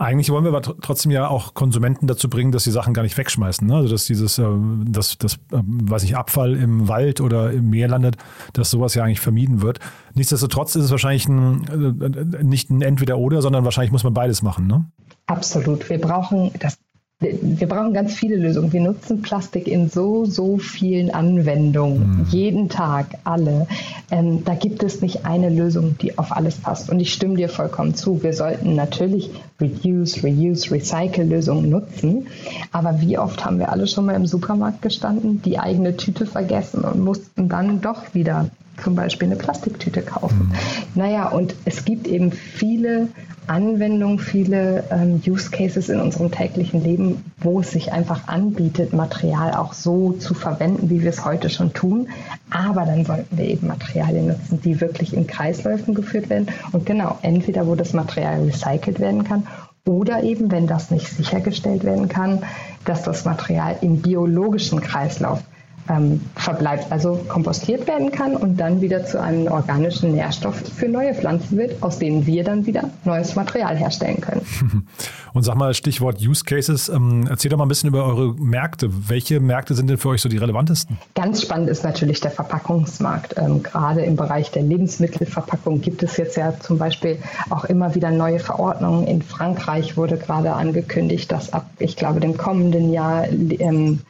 Eigentlich 0.00 0.30
wollen 0.30 0.44
wir 0.44 0.48
aber 0.48 0.62
trotzdem 0.62 1.12
ja 1.12 1.28
auch 1.28 1.52
Konsumenten 1.52 2.06
dazu 2.06 2.30
bringen, 2.30 2.52
dass 2.52 2.64
sie 2.64 2.70
Sachen 2.70 2.94
gar 2.94 3.02
nicht 3.02 3.18
wegschmeißen. 3.18 3.66
Ne? 3.66 3.74
Also 3.74 3.90
dass 3.90 4.06
dieses, 4.06 4.38
äh, 4.38 4.46
das, 4.86 5.18
das, 5.18 5.34
äh, 5.52 5.60
weiß 5.62 6.04
ich, 6.04 6.16
Abfall 6.16 6.56
im 6.56 6.88
Wald 6.88 7.20
oder 7.20 7.52
im 7.52 7.68
Meer 7.68 7.88
landet, 7.88 8.16
dass 8.54 8.70
sowas 8.70 8.94
ja 8.94 9.04
eigentlich 9.04 9.20
vermieden 9.20 9.60
wird. 9.60 9.78
Nichtsdestotrotz 10.14 10.74
ist 10.74 10.84
es 10.84 10.90
wahrscheinlich 10.90 11.28
ein, 11.28 12.00
äh, 12.00 12.42
nicht 12.42 12.70
ein 12.70 12.80
Entweder-Oder, 12.80 13.42
sondern 13.42 13.64
wahrscheinlich 13.64 13.92
muss 13.92 14.02
man 14.02 14.14
beides 14.14 14.40
machen. 14.40 14.66
Ne? 14.66 14.86
Absolut. 15.26 15.90
Wir 15.90 16.00
brauchen 16.00 16.50
das 16.58 16.78
wir 17.20 17.68
brauchen 17.68 17.92
ganz 17.92 18.14
viele 18.14 18.36
Lösungen. 18.36 18.72
Wir 18.72 18.80
nutzen 18.80 19.20
Plastik 19.20 19.68
in 19.68 19.90
so, 19.90 20.24
so 20.24 20.56
vielen 20.56 21.10
Anwendungen, 21.10 22.20
mhm. 22.20 22.26
jeden 22.30 22.68
Tag, 22.70 23.18
alle. 23.24 23.66
Ähm, 24.10 24.42
da 24.44 24.54
gibt 24.54 24.82
es 24.82 25.02
nicht 25.02 25.26
eine 25.26 25.50
Lösung, 25.50 25.98
die 25.98 26.16
auf 26.16 26.34
alles 26.34 26.56
passt. 26.56 26.88
Und 26.88 26.98
ich 26.98 27.12
stimme 27.12 27.36
dir 27.36 27.50
vollkommen 27.50 27.94
zu. 27.94 28.22
Wir 28.22 28.32
sollten 28.32 28.74
natürlich 28.74 29.30
Reduce, 29.60 30.24
Reuse, 30.24 30.70
Recycle-Lösungen 30.70 31.68
nutzen. 31.68 32.26
Aber 32.72 33.02
wie 33.02 33.18
oft 33.18 33.44
haben 33.44 33.58
wir 33.58 33.70
alle 33.70 33.86
schon 33.86 34.06
mal 34.06 34.14
im 34.14 34.26
Supermarkt 34.26 34.80
gestanden, 34.80 35.42
die 35.42 35.58
eigene 35.58 35.98
Tüte 35.98 36.24
vergessen 36.24 36.84
und 36.84 37.00
mussten 37.00 37.50
dann 37.50 37.82
doch 37.82 38.14
wieder 38.14 38.48
zum 38.82 38.94
Beispiel 38.94 39.28
eine 39.28 39.36
Plastiktüte 39.36 40.02
kaufen. 40.02 40.50
Mhm. 40.50 41.00
Naja, 41.00 41.28
und 41.28 41.54
es 41.64 41.84
gibt 41.84 42.06
eben 42.06 42.32
viele 42.32 43.08
Anwendungen, 43.46 44.18
viele 44.18 44.84
ähm, 44.90 45.20
Use 45.26 45.50
Cases 45.50 45.88
in 45.88 46.00
unserem 46.00 46.30
täglichen 46.30 46.84
Leben, 46.84 47.24
wo 47.40 47.60
es 47.60 47.72
sich 47.72 47.92
einfach 47.92 48.28
anbietet, 48.28 48.92
Material 48.92 49.54
auch 49.54 49.72
so 49.72 50.12
zu 50.12 50.34
verwenden, 50.34 50.88
wie 50.88 51.02
wir 51.02 51.10
es 51.10 51.24
heute 51.24 51.50
schon 51.50 51.72
tun. 51.72 52.08
Aber 52.50 52.84
dann 52.84 53.04
sollten 53.04 53.36
wir 53.36 53.46
eben 53.46 53.66
Materialien 53.66 54.28
nutzen, 54.28 54.60
die 54.62 54.80
wirklich 54.80 55.14
in 55.14 55.26
Kreisläufen 55.26 55.94
geführt 55.94 56.30
werden. 56.30 56.46
Und 56.70 56.86
genau, 56.86 57.18
entweder 57.22 57.66
wo 57.66 57.74
das 57.74 57.92
Material 57.92 58.44
recycelt 58.44 59.00
werden 59.00 59.24
kann 59.24 59.46
oder 59.84 60.22
eben, 60.22 60.52
wenn 60.52 60.68
das 60.68 60.90
nicht 60.92 61.08
sichergestellt 61.08 61.82
werden 61.82 62.08
kann, 62.08 62.44
dass 62.84 63.02
das 63.02 63.24
Material 63.24 63.76
im 63.80 64.00
biologischen 64.00 64.80
Kreislauf 64.80 65.42
ähm, 65.90 66.20
verbleibt, 66.36 66.90
also 66.90 67.16
kompostiert 67.28 67.86
werden 67.86 68.12
kann 68.12 68.36
und 68.36 68.56
dann 68.56 68.80
wieder 68.80 69.04
zu 69.04 69.20
einem 69.20 69.48
organischen 69.48 70.14
Nährstoff 70.14 70.56
für 70.56 70.88
neue 70.88 71.14
Pflanzen 71.14 71.58
wird, 71.58 71.82
aus 71.82 71.98
denen 71.98 72.26
wir 72.26 72.44
dann 72.44 72.64
wieder 72.64 72.90
neues 73.04 73.34
Material 73.34 73.76
herstellen 73.76 74.20
können. 74.20 74.42
Und 75.32 75.44
sag 75.44 75.54
mal, 75.54 75.72
Stichwort 75.74 76.20
Use 76.20 76.44
Cases, 76.44 76.88
ähm, 76.88 77.24
erzähl 77.28 77.50
doch 77.50 77.56
mal 77.56 77.64
ein 77.64 77.68
bisschen 77.68 77.88
über 77.88 78.04
eure 78.04 78.34
Märkte. 78.34 78.90
Welche 79.08 79.38
Märkte 79.38 79.74
sind 79.74 79.88
denn 79.88 79.96
für 79.96 80.08
euch 80.08 80.22
so 80.22 80.28
die 80.28 80.38
relevantesten? 80.38 80.98
Ganz 81.14 81.42
spannend 81.42 81.68
ist 81.68 81.84
natürlich 81.84 82.20
der 82.20 82.32
Verpackungsmarkt. 82.32 83.34
Ähm, 83.36 83.62
gerade 83.62 84.00
im 84.00 84.16
Bereich 84.16 84.50
der 84.50 84.62
Lebensmittelverpackung 84.62 85.80
gibt 85.80 86.02
es 86.02 86.16
jetzt 86.16 86.36
ja 86.36 86.58
zum 86.58 86.78
Beispiel 86.78 87.18
auch 87.48 87.64
immer 87.64 87.94
wieder 87.94 88.10
neue 88.10 88.40
Verordnungen. 88.40 89.06
In 89.06 89.22
Frankreich 89.22 89.96
wurde 89.96 90.16
gerade 90.16 90.52
angekündigt, 90.52 91.30
dass 91.30 91.52
ab, 91.52 91.70
ich 91.78 91.96
glaube, 91.96 92.18
dem 92.18 92.36
kommenden 92.36 92.92
Jahr 92.92 93.28
ähm, 93.28 94.00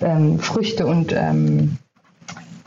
ähm, 0.00 0.38
Früchte 0.38 0.86
und 0.86 1.12
ähm, 1.12 1.78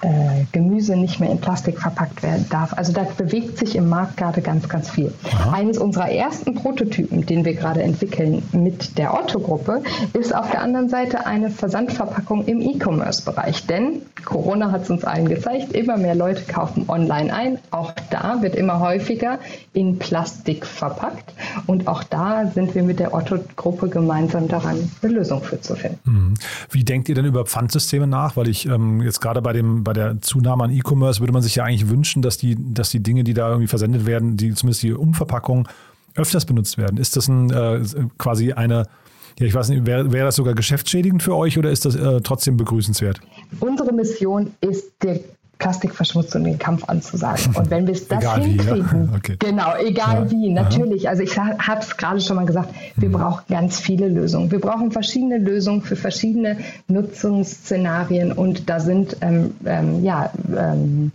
äh, 0.02 0.46
Gemüse 0.52 0.96
nicht 0.96 1.20
mehr 1.20 1.32
in 1.32 1.40
Plastik 1.40 1.80
verpackt 1.80 2.22
werden 2.22 2.46
darf. 2.50 2.74
Also 2.74 2.94
da 2.94 3.04
bewegt 3.18 3.58
sich 3.58 3.76
im 3.76 3.90
Markt 3.90 4.18
gerade 4.18 4.42
ganz, 4.42 4.70
ganz 4.70 4.90
viel. 4.90 5.12
Aha. 5.32 5.54
Eines 5.54 5.80
unserer 5.80 6.12
ersten 6.12 6.54
Prototypen, 6.54 7.26
den 7.26 7.46
wir 7.46 7.56
gerade 7.56 7.82
entwickeln 7.82 8.44
mit 8.52 8.98
der 9.00 9.16
Otto-Gruppe, 9.16 9.82
ist 10.14 10.36
auf 10.36 10.52
der 10.52 10.62
anderen 10.62 10.90
Seite 10.90 11.26
eine 11.26 11.50
Versandverpackung 11.50 12.46
im 12.46 12.62
E-Commerce-Bereich. 12.62 13.66
Denn 13.66 14.04
Corona 14.24 14.72
hat 14.72 14.84
es 14.84 14.90
uns 14.92 15.04
allen 15.04 15.28
gezeigt, 15.28 15.74
immer 15.74 15.98
mehr 15.98 16.16
Leute 16.16 16.44
kaufen 16.44 16.86
online 16.88 17.34
ein. 17.34 17.58
Auch 17.72 17.94
da 18.12 18.42
wird 18.42 18.56
immer 18.56 18.80
häufiger 18.80 19.40
in 19.74 19.98
Plastik 19.98 20.66
verpackt. 20.66 21.34
Und 21.66 21.88
auch 21.88 22.04
da 22.04 22.46
sind 22.54 22.76
wir 22.76 22.84
mit 22.84 23.00
der 23.00 23.16
Otto-Gruppe 23.16 23.90
gemeinsam 23.90 24.48
daran, 24.48 24.92
eine 25.02 25.12
Lösung 25.12 25.42
für 25.42 25.60
zu 25.60 25.76
finden. 25.76 26.00
Mhm. 26.04 26.34
Wie 26.70 26.84
denkt 26.84 27.10
ihr 27.10 27.16
denn 27.16 27.26
über 27.26 27.46
Pfandsysteme 27.46 28.06
nach? 28.06 28.38
Weil 28.38 28.48
ich 28.48 28.68
ähm, 28.68 29.02
jetzt 29.02 29.22
gerade 29.22 29.42
bei 29.42 29.54
dem 29.54 29.87
bei 29.88 29.94
der 29.94 30.20
Zunahme 30.20 30.66
an 30.66 30.72
E-Commerce 30.72 31.22
würde 31.22 31.32
man 31.32 31.42
sich 31.42 31.56
ja 31.56 31.64
eigentlich 31.64 31.88
wünschen, 31.88 32.22
dass 32.22 32.38
die, 32.38 32.58
dass 32.60 32.90
die 32.90 33.02
Dinge, 33.02 33.24
die 33.24 33.34
da 33.34 33.48
irgendwie 33.48 33.68
versendet 33.68 34.06
werden, 34.06 34.36
die 34.36 34.54
zumindest 34.54 34.84
die 34.84 34.92
Umverpackung 34.92 35.66
öfters 36.14 36.46
benutzt 36.46 36.78
werden. 36.78 36.98
Ist 36.98 37.16
das 37.16 37.30
ein, 37.30 37.52
äh, 37.52 37.80
quasi 38.18 38.52
eine, 38.52 38.88
ja, 39.40 39.46
ich 39.46 39.54
weiß 39.54 39.70
nicht, 39.70 39.86
wäre 39.86 40.12
wär 40.12 40.26
das 40.26 40.36
sogar 40.36 40.56
geschäftsschädigend 40.56 41.24
für 41.24 41.38
euch 41.38 41.58
oder 41.58 41.72
ist 41.72 41.86
das 41.86 41.96
äh, 41.96 42.20
trotzdem 42.20 42.58
begrüßenswert? 42.58 43.22
Unsere 43.62 43.94
Mission 43.94 44.52
ist 44.60 44.92
der 45.02 45.22
Plastikverschmutzung 45.58 46.44
den 46.44 46.60
Kampf 46.60 46.84
anzusagen. 46.88 47.56
Und 47.56 47.70
wenn 47.70 47.88
wir 47.88 47.94
es 47.94 48.08
das 48.08 48.20
egal 48.20 48.44
hinkriegen, 48.44 48.92
wie, 48.92 49.12
ja. 49.12 49.16
okay. 49.18 49.36
genau, 49.40 49.76
egal 49.78 50.24
ja. 50.24 50.32
wie, 50.32 50.50
natürlich. 50.50 51.10
Also 51.10 51.24
ich 51.24 51.38
habe 51.38 51.80
es 51.80 51.98
gerade 51.98 52.22
schon 52.22 52.36
mal 52.36 52.46
gesagt, 52.46 52.70
wir 52.96 53.10
mhm. 53.10 53.14
brauchen 53.14 53.44
ganz 53.50 53.80
viele 53.80 54.08
Lösungen. 54.08 54.52
Wir 54.52 54.60
brauchen 54.60 54.92
verschiedene 54.92 55.38
Lösungen 55.38 55.82
für 55.82 55.96
verschiedene 55.96 56.58
Nutzungsszenarien 56.88 58.32
und 58.32 58.70
da 58.70 58.80
sind 58.80 59.18
ähm, 59.22 59.56
ähm, 59.66 60.04
ja 60.04 60.32
ähm, 60.56 61.12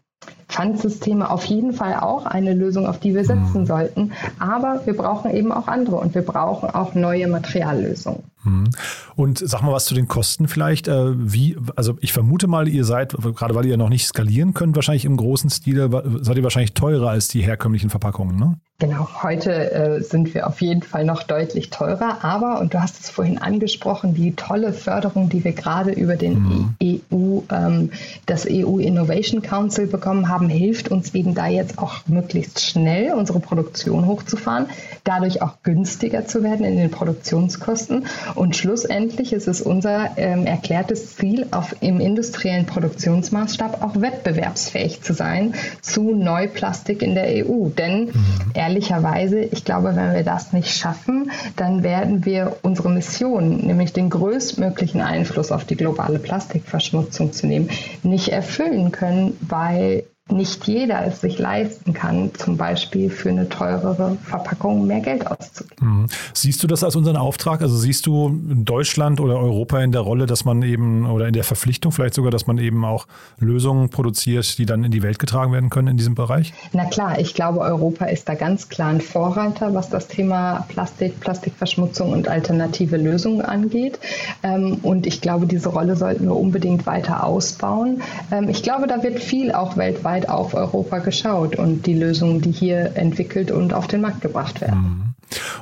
Pfandsysteme 0.53 1.31
auf 1.31 1.45
jeden 1.47 1.73
Fall 1.73 1.95
auch 2.01 2.27
eine 2.27 2.53
Lösung, 2.53 2.87
auf 2.87 3.01
die 3.01 3.15
wir 3.15 3.25
setzen 3.25 3.61
mhm. 3.61 3.67
sollten. 3.67 4.13
Aber 4.39 4.83
wir 4.85 4.95
brauchen 4.95 5.35
eben 5.35 5.51
auch 5.51 5.67
andere 5.67 5.97
und 5.97 6.15
wir 6.15 6.23
brauchen 6.23 6.69
auch 6.71 6.95
neue 6.95 7.27
Materiallösungen. 7.27 8.23
Mhm. 8.45 8.71
Und 9.15 9.39
sag 9.39 9.63
mal 9.63 9.73
was 9.73 9.87
zu 9.87 9.95
den 9.95 10.09
Kosten 10.09 10.49
vielleicht. 10.49 10.89
Äh, 10.89 11.13
wie, 11.17 11.57
also 11.77 11.97
ich 12.01 12.13
vermute 12.13 12.49
mal, 12.49 12.69
ihr 12.69 12.85
seid, 12.85 13.15
gerade 13.35 13.55
weil 13.55 13.67
ihr 13.67 13.77
noch 13.77 13.89
nicht 13.89 14.07
skalieren 14.07 14.53
könnt, 14.53 14.77
wahrscheinlich 14.77 15.05
im 15.05 15.17
großen 15.17 15.51
Stile, 15.51 15.89
seid 16.21 16.37
ihr 16.37 16.43
wahrscheinlich 16.43 16.75
teurer 16.75 17.11
als 17.11 17.29
die 17.29 17.43
herkömmlichen 17.43 17.91
Verpackungen, 17.91 18.37
ne? 18.37 18.59
Genau, 18.79 19.07
heute 19.23 19.71
äh, 19.71 20.03
sind 20.03 20.35
wir 20.35 20.49
auf 20.49 20.61
jeden 20.61 20.83
Fall 20.83 21.05
noch 21.05 21.23
deutlich 21.23 21.71
teurer, 21.71 22.25
aber, 22.25 22.59
und 22.59 22.75
du 22.75 22.81
hast 22.81 22.99
es 22.99 23.11
vorhin 23.11 23.39
angesprochen, 23.39 24.13
die 24.13 24.35
tolle 24.35 24.73
Förderung, 24.73 25.29
die 25.29 25.45
wir 25.45 25.53
gerade 25.53 25.93
über 25.93 26.17
den 26.17 26.41
mhm. 26.43 26.75
EU, 26.83 27.43
ähm, 27.49 27.91
das 28.27 28.45
EU 28.51 28.79
Innovation 28.79 29.41
Council 29.41 29.87
bekommen 29.87 30.29
haben, 30.29 30.42
hilft 30.49 30.91
uns 30.91 31.15
eben 31.15 31.35
da 31.35 31.49
jetzt 31.49 31.79
auch 31.79 32.07
möglichst 32.07 32.61
schnell 32.61 33.13
unsere 33.13 33.41
Produktion 33.41 34.07
hochzufahren, 34.07 34.67
dadurch 35.05 35.43
auch 35.43 35.63
günstiger 35.63 36.27
zu 36.27 36.43
werden 36.43 36.65
in 36.65 36.77
den 36.77 36.91
Produktionskosten. 36.91 38.07
Und 38.35 38.57
schlussendlich 38.57 39.33
ist 39.33 39.49
es 39.49 39.61
unser 39.61 40.17
ähm, 40.17 40.47
erklärtes 40.47 41.17
Ziel, 41.17 41.47
auf, 41.51 41.77
im 41.81 42.01
industriellen 42.01 42.67
Produktionsmaßstab 42.67 43.83
auch 43.83 44.01
wettbewerbsfähig 44.01 45.03
zu 45.03 45.13
sein 45.13 45.55
zu 45.81 46.15
Neuplastik 46.15 47.03
in 47.03 47.15
der 47.15 47.47
EU. 47.47 47.69
Denn 47.69 48.07
mhm 48.07 48.53
ehrlicherweise, 48.55 49.41
ich 49.41 49.65
glaube, 49.65 49.95
wenn 49.97 50.15
wir 50.15 50.25
das 50.25 50.53
nicht 50.53 50.77
schaffen, 50.77 51.31
dann 51.57 51.83
werden 51.83 52.25
wir 52.25 52.57
unsere 52.63 52.91
Mission, 52.91 53.59
nämlich 53.59 53.93
den 53.93 54.11
größtmöglichen 54.11 55.01
Einfluss 55.01 55.53
auf 55.53 55.65
die 55.65 55.77
globale 55.77 56.19
Plastikverschmutzung 56.19 57.33
zu 57.33 57.47
nehmen, 57.47 57.71
nicht 58.03 58.29
erfüllen 58.29 58.93
können, 58.93 59.37
weil 59.41 60.05
nicht 60.31 60.67
jeder 60.67 61.05
es 61.05 61.21
sich 61.21 61.39
leisten 61.39 61.93
kann, 61.93 62.31
zum 62.35 62.57
Beispiel 62.57 63.11
für 63.11 63.29
eine 63.29 63.49
teurere 63.49 64.17
Verpackung 64.25 64.87
mehr 64.87 65.01
Geld 65.01 65.27
auszugeben. 65.27 66.03
Mhm. 66.03 66.07
Siehst 66.33 66.63
du 66.63 66.69
das 66.69 66.85
als 66.85 66.95
unseren 66.95 67.17
Auftrag? 67.17 67.61
Also 67.61 67.77
siehst 67.77 68.07
du 68.07 68.31
Deutschland 68.31 69.21
oder 69.21 69.37
Europa 69.37 69.81
in 69.83 69.91
der 69.91 70.01
Rolle, 70.01 70.27
dass 70.27 70.45
man 70.45 70.63
eben 70.63 71.07
oder 71.07 71.27
in 71.27 71.33
der 71.33 71.45
Verpflichtung 71.45 71.93
vielleicht 71.93 72.15
sogar, 72.15 72.31
dass 72.31 72.47
man 72.47 72.59
eben 72.59 72.85
auch 72.85 73.07
Lösungen 73.39 73.91
produziert, 73.91 74.59
die 74.59 74.65
dann 74.65 74.85
in 74.85 74.93
die 74.93 75.03
Welt 75.03 75.19
getragen 75.19 75.53
werden 75.53 75.71
können 75.71 75.89
in 75.89 75.97
diesem 75.97 76.15
Bereich? 76.15 76.55
Na 76.73 76.85
klar, 76.85 77.19
ich 77.19 77.35
glaube, 77.35 77.61
Europa 77.61 78.07
ist 78.07 78.29
da 78.29 78.35
ganz 78.35 78.69
klar 78.69 78.91
ein 78.91 79.01
Vorreiter, 79.01 79.75
was 79.75 79.91
das 79.91 80.07
Thema 80.07 80.65
Plastik, 80.69 81.19
Plastikverschmutzung 81.21 82.13
und 82.13 82.29
alternative 82.29 82.97
Lösungen 82.97 83.43
angeht. 83.43 83.99
Ähm, 84.43 84.79
und 84.83 85.07
ich 85.07 85.21
glaube, 85.21 85.47
diese 85.47 85.69
Rolle 85.69 85.97
sollten 85.97 86.27
wir 86.27 86.37
unbedingt 86.37 86.87
weiter 86.87 87.25
ausbauen. 87.25 88.03
Ähm, 88.31 88.49
ich 88.49 88.63
glaube, 88.63 88.87
da 88.87 89.03
wird 89.03 89.19
viel 89.19 89.53
auch 89.53 89.77
weltweit 89.77 90.12
weltweit 90.13 90.29
auf 90.29 90.55
Europa 90.55 90.99
geschaut 90.99 91.57
und 91.57 91.87
die 91.87 91.95
Lösungen, 91.95 92.41
die 92.41 92.53
hier 92.53 92.97
entwickelt 92.97 93.51
und 93.51 93.73
auf 93.73 93.87
den 93.87 94.01
Markt 94.01 94.21
gebracht 94.21 94.61
werden. 94.61 94.81
Mhm. 94.81 95.03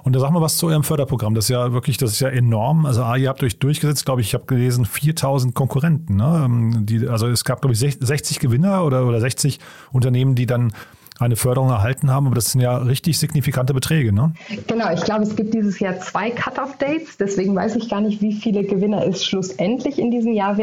Und 0.03 0.17
da 0.17 0.21
sag 0.21 0.33
mal 0.33 0.41
was 0.41 0.57
zu 0.57 0.67
eurem 0.67 0.83
Förderprogramm. 0.83 1.35
Das 1.35 1.45
ist 1.45 1.51
ja 1.51 1.73
wirklich, 1.73 1.97
das 1.97 2.13
ist 2.13 2.21
ja 2.21 2.29
enorm. 2.29 2.87
Also 2.87 3.03
A, 3.05 3.17
ihr 3.17 3.29
habt 3.29 3.43
euch 3.43 3.59
durchgesetzt, 3.59 4.05
glaube 4.05 4.21
ich, 4.21 4.29
ich 4.29 4.35
habe 4.35 4.47
gelesen, 4.47 4.85
4000 4.85 5.55
Konkurrenten. 5.55 6.17
Ne? 6.17 6.43
Ähm, 6.45 6.87
die, 6.87 7.07
also 7.07 7.29
es 7.29 7.45
gab, 7.45 7.61
glaube 7.61 7.75
ich, 7.75 7.79
60 7.79 8.41
Gewinner 8.41 8.85
oder, 8.85 9.07
oder 9.07 9.21
60 9.21 9.61
Unternehmen, 9.93 10.35
die 10.35 10.47
dann 10.47 10.73
eine 11.21 11.37
Förderung 11.37 11.69
erhalten 11.69 12.11
haben, 12.11 12.27
aber 12.27 12.35
das 12.35 12.53
sind 12.53 12.63
ja 12.63 12.79
richtig 12.79 13.19
signifikante 13.19 13.75
Beträge, 13.75 14.11
ne? 14.11 14.33
Genau, 14.67 14.91
ich 14.91 15.03
glaube, 15.03 15.25
es 15.25 15.37
gibt 15.37 15.53
dieses 15.53 15.79
Jahr 15.79 16.01
zwei 16.01 16.31
Cut-off-Dates, 16.31 17.19
deswegen 17.19 17.55
weiß 17.55 17.77
ich 17.77 17.91
gar 17.91 18.01
nicht, 18.01 18.23
wie 18.23 18.33
viele 18.33 18.65
Gewinner 18.65 19.07
es 19.07 19.23
schlussendlich 19.23 19.99
in 19.99 20.11
diesem 20.11 20.33
Jahr 20.33 20.57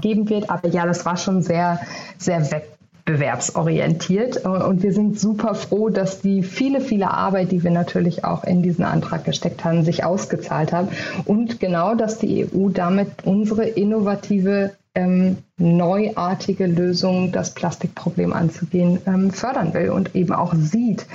geben 0.00 0.28
wird, 0.28 0.50
aber 0.50 0.68
ja, 0.68 0.86
das 0.86 1.04
war 1.04 1.16
schon 1.16 1.42
sehr, 1.42 1.80
sehr 2.16 2.48
weg 2.52 2.73
wettbewerbsorientiert. 3.06 4.44
Und 4.44 4.82
wir 4.82 4.92
sind 4.92 5.18
super 5.18 5.54
froh, 5.54 5.88
dass 5.88 6.20
die 6.20 6.42
viele, 6.42 6.80
viele 6.80 7.10
Arbeit, 7.10 7.52
die 7.52 7.62
wir 7.62 7.70
natürlich 7.70 8.24
auch 8.24 8.44
in 8.44 8.62
diesen 8.62 8.84
Antrag 8.84 9.24
gesteckt 9.24 9.64
haben, 9.64 9.84
sich 9.84 10.04
ausgezahlt 10.04 10.72
hat. 10.72 10.88
Und 11.24 11.60
genau, 11.60 11.94
dass 11.94 12.18
die 12.18 12.46
EU 12.46 12.68
damit 12.70 13.08
unsere 13.24 13.64
innovative 13.66 14.72
ähm, 14.94 15.38
neuartige 15.56 16.66
Lösung, 16.66 17.32
das 17.32 17.52
Plastikproblem 17.54 18.32
anzugehen, 18.32 19.00
ähm, 19.06 19.30
fördern 19.30 19.74
will 19.74 19.90
und 19.90 20.14
eben 20.14 20.32
auch 20.32 20.54
sieht, 20.54 21.06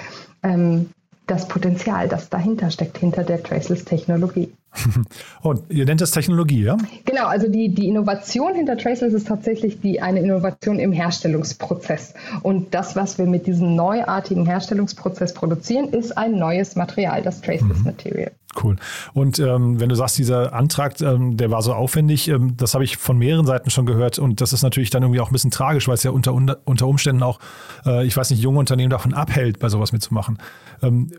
ähm, 0.43 0.89
das 1.27 1.47
Potenzial, 1.47 2.07
das 2.09 2.29
dahinter 2.29 2.71
steckt, 2.71 2.97
hinter 2.97 3.23
der 3.23 3.41
Traceless-Technologie. 3.41 4.51
Und 5.41 5.63
ihr 5.69 5.85
nennt 5.85 6.01
das 6.01 6.11
Technologie, 6.11 6.63
ja? 6.63 6.77
Genau, 7.05 7.25
also 7.25 7.47
die, 7.47 7.69
die 7.69 7.87
Innovation 7.87 8.53
hinter 8.53 8.77
Traceless 8.77 9.13
ist 9.13 9.27
tatsächlich 9.27 9.81
die, 9.81 10.01
eine 10.01 10.19
Innovation 10.19 10.79
im 10.79 10.91
Herstellungsprozess. 10.91 12.13
Und 12.43 12.73
das, 12.73 12.95
was 12.95 13.17
wir 13.17 13.25
mit 13.25 13.47
diesem 13.47 13.75
neuartigen 13.75 14.45
Herstellungsprozess 14.45 15.33
produzieren, 15.33 15.89
ist 15.89 16.17
ein 16.17 16.37
neues 16.37 16.75
Material, 16.75 17.21
das 17.21 17.41
Traceless 17.41 17.79
mhm. 17.79 17.85
Material. 17.85 18.31
Cool. 18.61 18.77
Und 19.13 19.37
ähm, 19.37 19.79
wenn 19.79 19.89
du 19.89 19.95
sagst, 19.95 20.17
dieser 20.17 20.53
Antrag, 20.53 20.99
ähm, 21.01 21.37
der 21.37 21.51
war 21.51 21.61
so 21.61 21.73
aufwendig, 21.73 22.27
ähm, 22.29 22.57
das 22.57 22.73
habe 22.73 22.83
ich 22.83 22.97
von 22.97 23.17
mehreren 23.17 23.45
Seiten 23.45 23.69
schon 23.69 23.85
gehört 23.85 24.17
und 24.17 24.41
das 24.41 24.53
ist 24.53 24.63
natürlich 24.63 24.89
dann 24.89 25.03
irgendwie 25.03 25.19
auch 25.19 25.29
ein 25.29 25.33
bisschen 25.33 25.51
tragisch, 25.51 25.87
weil 25.87 25.93
es 25.93 26.03
ja 26.03 26.11
unter, 26.11 26.33
unter 26.33 26.87
Umständen 26.87 27.21
auch, 27.21 27.39
äh, 27.85 28.05
ich 28.05 28.17
weiß 28.17 28.31
nicht, 28.31 28.41
junge 28.41 28.57
Unternehmen 28.57 28.89
davon 28.89 29.13
abhält, 29.13 29.59
bei 29.59 29.69
sowas 29.69 29.91
mitzumachen. 29.91 30.39
Ähm, 30.81 31.11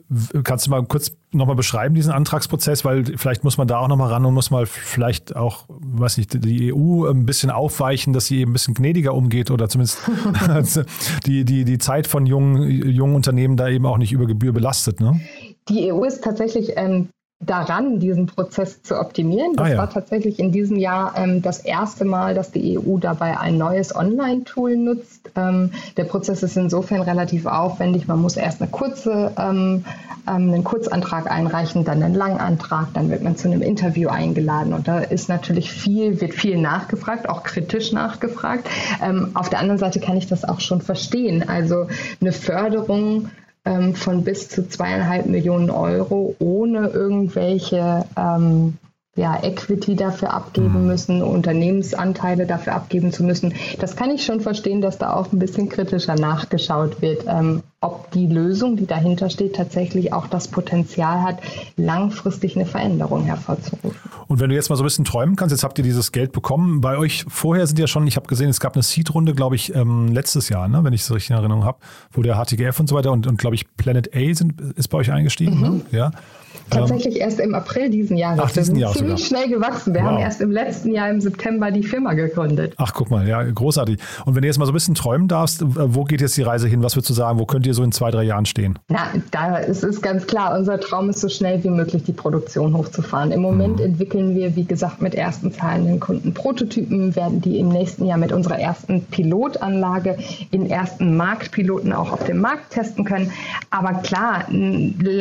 kannst 0.43 0.67
du 0.67 0.71
mal 0.71 0.85
kurz 0.85 1.13
nochmal 1.33 1.55
beschreiben, 1.55 1.95
diesen 1.95 2.13
Antragsprozess, 2.13 2.85
weil 2.85 3.05
vielleicht 3.05 3.45
muss 3.45 3.57
man 3.59 3.69
da 3.69 3.79
auch 3.79 3.89
nochmal 3.89 4.11
ran 4.11 4.25
und 4.25 4.35
muss 4.35 4.51
mal 4.51 4.67
vielleicht 4.67 5.37
auch, 5.37 5.67
weiß 5.69 6.19
nicht, 6.19 6.45
die 6.45 6.75
EU 6.75 7.07
ein 7.07 7.27
bisschen 7.27 7.51
aufweichen, 7.51 8.13
dass 8.13 8.27
sie 8.27 8.41
eben 8.41 8.51
ein 8.51 8.55
bisschen 8.55 8.75
gnädiger 8.75 9.15
umgeht 9.15 9.53
oder 9.53 9.69
zumindest 9.69 10.01
die, 11.27 11.45
die, 11.45 11.65
die 11.65 11.79
Zeit 11.79 12.09
von 12.09 12.27
jungen, 12.27 12.91
jungen 12.91 13.15
Unternehmen 13.15 13.57
da 13.57 13.69
eben 13.69 13.87
auch 13.87 13.99
nicht 13.99 14.13
über 14.13 14.27
Gebühr 14.27 14.53
belastet. 14.53 14.99
Ne? 14.99 15.21
Die 15.69 15.93
EU 15.93 16.03
ist 16.05 16.25
tatsächlich 16.25 16.73
ähm, 16.77 17.09
daran, 17.41 17.99
diesen 18.01 18.27
Prozess 18.27 18.83
zu 18.83 18.99
optimieren. 18.99 19.55
Das 19.57 19.69
ah, 19.69 19.71
ja. 19.71 19.79
war 19.79 19.89
tatsächlich 19.89 20.39
in 20.39 20.53
diesem 20.53 20.77
Jahr 20.77 21.15
ähm, 21.17 21.41
das 21.41 21.61
erste 21.61 22.05
Mal, 22.05 22.35
dass 22.35 22.53
die 22.53 22.79
EU 22.79 22.99
dabei 22.99 23.41
ein 23.41 23.57
neues 23.57 23.97
Online-Tool 23.97 24.77
nutzt. 24.77 25.31
Ähm, 25.37 25.73
der 25.97 26.05
Prozess 26.05 26.43
ist 26.43 26.59
insofern 26.59 27.01
relativ 27.01 27.47
aufwendig. 27.47 28.07
Man 28.07 28.21
muss 28.21 28.37
erst 28.37 28.61
eine 28.61 28.71
kurze, 28.71 29.33
ähm, 29.39 29.85
ähm 30.29 30.51
einen 30.51 30.65
Kurzantrag 30.65 31.31
einreichen, 31.31 31.85
dann 31.85 32.03
einen 32.03 32.15
Langantrag, 32.15 32.89
dann 32.93 33.09
wird 33.09 33.23
man 33.23 33.37
zu 33.37 33.49
einem 33.49 33.63
Interview 33.63 34.11
eingeladen 34.11 34.75
und 34.75 34.87
da 34.87 34.99
ist 34.99 35.31
natürlich 35.31 35.73
viel, 35.73 36.21
wird 36.21 36.35
viel 36.35 36.59
nachgefragt, 36.59 37.27
auch 37.27 37.43
kritisch 37.43 37.93
nachgefragt. 37.93 38.69
Ähm, 39.03 39.31
auf 39.33 39.49
der 39.49 39.61
anderen 39.61 39.79
Seite 39.79 39.99
kann 39.99 40.19
ich 40.19 40.27
das 40.27 40.45
auch 40.45 40.61
schon 40.61 40.83
verstehen. 40.83 41.49
Also 41.49 41.87
eine 42.21 42.33
Förderung 42.33 43.31
ähm, 43.65 43.95
von 43.95 44.25
bis 44.25 44.49
zu 44.49 44.69
zweieinhalb 44.69 45.27
Millionen 45.27 45.71
Euro 45.71 46.35
ohne 46.39 46.89
irgendwelche 46.89 48.05
ähm, 48.17 48.79
ja, 49.17 49.43
Equity 49.43 49.97
dafür 49.97 50.33
abgeben 50.33 50.83
mhm. 50.83 50.87
müssen, 50.87 51.23
Unternehmensanteile 51.23 52.47
dafür 52.47 52.75
abgeben 52.75 53.13
zu 53.13 53.25
müssen. 53.25 53.55
Das 53.79 53.97
kann 53.97 54.11
ich 54.11 54.25
schon 54.25 54.41
verstehen, 54.41 54.81
dass 54.81 54.99
da 54.99 55.13
auch 55.13 55.33
ein 55.33 55.39
bisschen 55.39 55.69
kritischer 55.69 56.15
nachgeschaut 56.15 57.03
wird, 57.03 57.25
ähm, 57.27 57.63
ob 57.83 58.11
die 58.11 58.27
Lösung, 58.27 58.77
die 58.77 58.87
dahinter 58.87 59.31
steht, 59.31 59.57
tatsächlich 59.57 60.13
auch 60.13 60.27
das 60.27 60.49
Potenzial 60.49 61.23
hat, 61.23 61.39
langfristig 61.77 62.55
eine 62.55 62.67
Veränderung 62.67 63.25
hervorzurufen. 63.25 63.93
Und 64.29 64.39
wenn 64.39 64.51
du 64.51 64.55
jetzt 64.55 64.69
mal 64.69 64.77
so 64.77 64.83
ein 64.83 64.87
bisschen 64.87 65.07
träumen 65.07 65.35
kannst, 65.35 65.53
jetzt 65.53 65.65
habt 65.65 65.79
ihr 65.79 65.85
dieses 65.85 66.13
Geld 66.13 66.33
bekommen. 66.33 66.83
Bei 66.83 66.99
euch 66.99 67.25
vorher 67.29 67.67
sind 67.67 67.79
ja 67.79 67.87
schon, 67.87 68.07
ich 68.07 68.17
habe 68.17 68.27
gesehen, 68.27 68.51
es 68.51 68.61
gab 68.61 68.75
eine 68.75 68.83
Seed-Runde, 68.83 69.35
glaube 69.35 69.57
ich, 69.57 69.75
ähm, 69.75 70.09
letztes 70.09 70.51
Jahr, 70.51 70.69
ne, 70.69 70.85
wenn 70.85 70.93
ich 70.93 71.01
es 71.01 71.11
richtig 71.11 71.31
in 71.31 71.37
Erinnerung 71.37 71.65
habe, 71.65 71.79
wo 72.13 72.21
der 72.21 72.37
HTGF 72.37 72.79
und 72.79 72.89
so 72.89 72.95
weiter 72.95 73.13
und, 73.13 73.27
und 73.27 73.39
glaube 73.39 73.55
ich, 73.55 73.65
Planet 73.79 74.15
A 74.15 74.35
sind, 74.35 74.61
ist 74.77 74.89
bei 74.89 74.99
euch 74.99 75.11
eingestiegen. 75.11 75.57
Mhm. 75.57 75.63
Ne? 75.63 75.81
Ja. 75.91 76.11
Tatsächlich 76.69 77.17
ähm, 77.17 77.23
erst 77.23 77.41
im 77.41 77.55
April 77.55 77.91
diesen 77.91 78.17
Jahres. 78.17 78.41
Ach, 78.45 78.51
diesen 78.51 78.77
Jahr 78.77 78.93
ziemlich 78.93 79.25
sogar. 79.25 79.43
schnell 79.43 79.57
gewachsen. 79.57 79.95
Wir 79.95 80.03
wow. 80.03 80.11
haben 80.11 80.19
erst 80.19 80.41
im 80.41 80.51
letzten 80.51 80.93
Jahr 80.93 81.11
im 81.11 81.21
September 81.21 81.71
die 81.71 81.83
Firma 81.83 82.13
gegründet. 82.15 82.75
Ach, 82.77 82.93
guck 82.95 83.11
mal, 83.11 83.27
ja, 83.27 83.43
großartig. 83.43 83.99
Und 84.25 84.35
wenn 84.35 84.43
du 84.43 84.49
jetzt 84.49 84.59
mal 84.59 84.67
so 84.67 84.73
ein 84.73 84.75
bisschen 84.75 84.95
träumen 84.95 85.29
darfst, 85.29 85.63
wo 85.65 86.05
geht 86.05 86.21
jetzt 86.21 86.37
die 86.37 86.43
Reise 86.43 86.69
hin? 86.69 86.83
Was 86.83 86.97
würdest 86.97 87.11
du 87.11 87.15
sagen? 87.15 87.39
Wo 87.39 87.47
könnt 87.47 87.67
ihr 87.67 87.70
ihr 87.71 87.75
so 87.75 87.83
in 87.83 87.93
zwei, 87.93 88.11
drei 88.11 88.25
Jahren 88.25 88.47
stehen? 88.47 88.79
Na, 88.89 89.09
da 89.31 89.57
ist 89.57 89.83
es 89.83 90.03
ganz 90.03 90.27
klar, 90.27 90.57
unser 90.59 90.79
Traum 90.81 91.09
ist 91.09 91.21
so 91.21 91.29
schnell 91.29 91.63
wie 91.65 91.71
möglich 91.71 92.03
die 92.05 92.13
Produktion 92.13 92.77
hochzufahren. 92.77 93.31
Im 93.31 93.41
Moment 93.41 93.79
mhm. 93.79 93.87
entwickeln 93.87 94.35
wir, 94.35 94.57
wie 94.57 94.65
gesagt, 94.65 95.01
mit 95.01 95.15
ersten 95.15 95.53
zahlenden 95.53 96.01
Kunden 96.01 96.35
Prototypen, 96.35 97.17
werden 97.17 97.41
die 97.41 97.59
im 97.59 97.69
nächsten 97.69 98.05
Jahr 98.05 98.19
mit 98.19 98.33
unserer 98.33 98.59
ersten 98.59 99.05
Pilotanlage 99.05 100.19
in 100.51 100.69
ersten 100.69 101.17
Marktpiloten 101.17 101.93
auch 101.93 102.13
auf 102.13 102.25
dem 102.25 102.41
Markt 102.41 102.71
testen 102.71 103.05
können. 103.05 103.33
Aber 103.71 103.95
klar, 103.95 104.47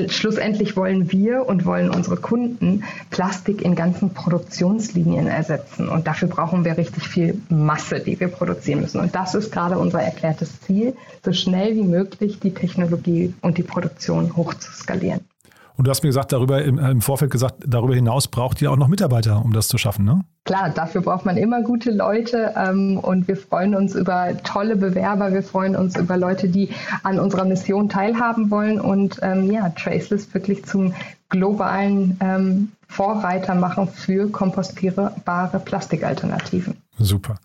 schlussendlich 0.08 0.76
wollen 0.76 1.12
wir 1.12 1.48
und 1.48 1.66
wollen 1.66 1.90
unsere 1.90 2.18
Kunden 2.18 2.84
Plastik 3.12 3.62
in 3.62 3.76
ganzen 3.76 4.10
Produktionslinien 4.14 5.28
ersetzen. 5.28 5.88
Und 5.88 6.08
dafür 6.08 6.28
brauchen 6.28 6.66
wir 6.66 6.78
richtig 6.78 7.08
viel 7.08 7.42
Masse, 7.50 8.00
die 8.00 8.20
wir 8.20 8.28
produzieren 8.28 8.82
müssen. 8.82 9.00
Und 9.00 9.16
das 9.16 9.36
ist 9.36 9.52
gerade 9.52 9.78
unser 9.78 10.02
erklärtes 10.02 10.60
Ziel, 10.62 10.96
so 11.24 11.32
schnell 11.32 11.76
wie 11.76 11.84
möglich 11.84 12.39
die 12.40 12.54
Technologie 12.54 13.34
und 13.42 13.58
die 13.58 13.64
Produktion 13.64 14.36
hochzuskalieren. 14.36 15.22
Und 15.80 15.86
du 15.86 15.92
hast 15.92 16.04
mir 16.04 16.10
gesagt, 16.10 16.34
darüber 16.34 16.62
im, 16.62 16.78
im, 16.78 17.02
Vorfeld 17.02 17.32
gesagt, 17.32 17.64
darüber 17.66 17.96
hinaus 17.96 18.28
braucht 18.28 18.62
ihr 18.62 18.70
auch 18.70 18.76
noch 18.76 18.90
Mitarbeiter, 18.90 19.42
um 19.46 19.54
das 19.54 19.70
zu 19.70 19.78
schaffen, 19.78 20.04
ne? 20.04 20.26
Klar, 20.44 20.72
dafür 20.72 21.00
braucht 21.00 21.26
man 21.26 21.38
immer 21.38 21.62
gute 21.62 21.92
Leute 21.92 22.54
ähm, 22.58 23.00
und 23.00 23.30
wir 23.30 23.38
freuen 23.38 23.74
uns 23.76 23.96
über 23.96 24.36
tolle 24.44 24.76
Bewerber, 24.76 25.32
wir 25.32 25.42
freuen 25.42 25.78
uns 25.78 25.96
über 25.96 26.18
Leute, 26.18 26.50
die 26.50 26.72
an 27.04 27.18
unserer 27.18 27.46
Mission 27.46 27.88
teilhaben 27.88 28.52
wollen 28.52 28.82
und 28.82 29.20
ähm, 29.22 29.50
ja, 29.50 29.70
Traceless 29.70 30.34
wirklich 30.34 30.66
zum 30.66 30.94
globalen 31.30 32.18
ähm, 32.20 32.74
Vorreiter 32.90 33.56
machen 33.56 33.88
für 33.88 34.30
kompostierbare 34.30 35.60
Plastikalternativen. 35.60 36.76
Super. 37.00 37.36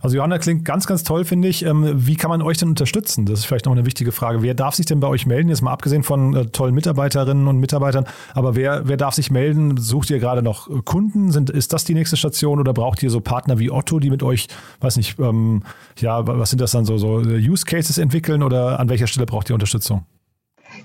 Also 0.00 0.16
Johanna 0.16 0.38
klingt 0.38 0.64
ganz, 0.64 0.86
ganz 0.86 1.02
toll, 1.02 1.24
finde 1.24 1.48
ich. 1.48 1.64
Ähm, 1.64 2.06
wie 2.06 2.16
kann 2.16 2.30
man 2.30 2.42
euch 2.42 2.58
denn 2.58 2.68
unterstützen? 2.68 3.26
Das 3.26 3.40
ist 3.40 3.44
vielleicht 3.44 3.66
noch 3.66 3.72
eine 3.72 3.86
wichtige 3.86 4.12
Frage. 4.12 4.42
Wer 4.42 4.54
darf 4.54 4.74
sich 4.74 4.86
denn 4.86 5.00
bei 5.00 5.08
euch 5.08 5.26
melden? 5.26 5.48
Jetzt 5.48 5.62
mal 5.62 5.72
abgesehen 5.72 6.02
von 6.02 6.34
äh, 6.34 6.46
tollen 6.46 6.74
Mitarbeiterinnen 6.74 7.46
und 7.46 7.58
Mitarbeitern. 7.58 8.06
Aber 8.34 8.56
wer, 8.56 8.88
wer 8.88 8.96
darf 8.96 9.14
sich 9.14 9.30
melden? 9.30 9.76
Sucht 9.76 10.10
ihr 10.10 10.18
gerade 10.18 10.42
noch 10.42 10.68
Kunden? 10.84 11.30
Sind, 11.30 11.50
ist 11.50 11.72
das 11.72 11.84
die 11.84 11.94
nächste 11.94 12.16
Station 12.16 12.58
oder 12.58 12.72
braucht 12.72 13.02
ihr 13.02 13.10
so 13.10 13.20
Partner 13.20 13.58
wie 13.58 13.70
Otto, 13.70 14.00
die 14.00 14.10
mit 14.10 14.22
euch, 14.22 14.48
weiß 14.80 14.96
nicht, 14.96 15.18
ähm, 15.18 15.62
ja, 15.98 16.26
was 16.26 16.50
sind 16.50 16.60
das 16.60 16.72
dann 16.72 16.84
so, 16.84 16.98
so 16.98 17.18
Use 17.18 17.64
Cases 17.64 17.98
entwickeln 17.98 18.42
oder 18.42 18.80
an 18.80 18.88
welcher 18.88 19.06
Stelle 19.06 19.26
braucht 19.26 19.50
ihr 19.50 19.54
Unterstützung? 19.54 20.04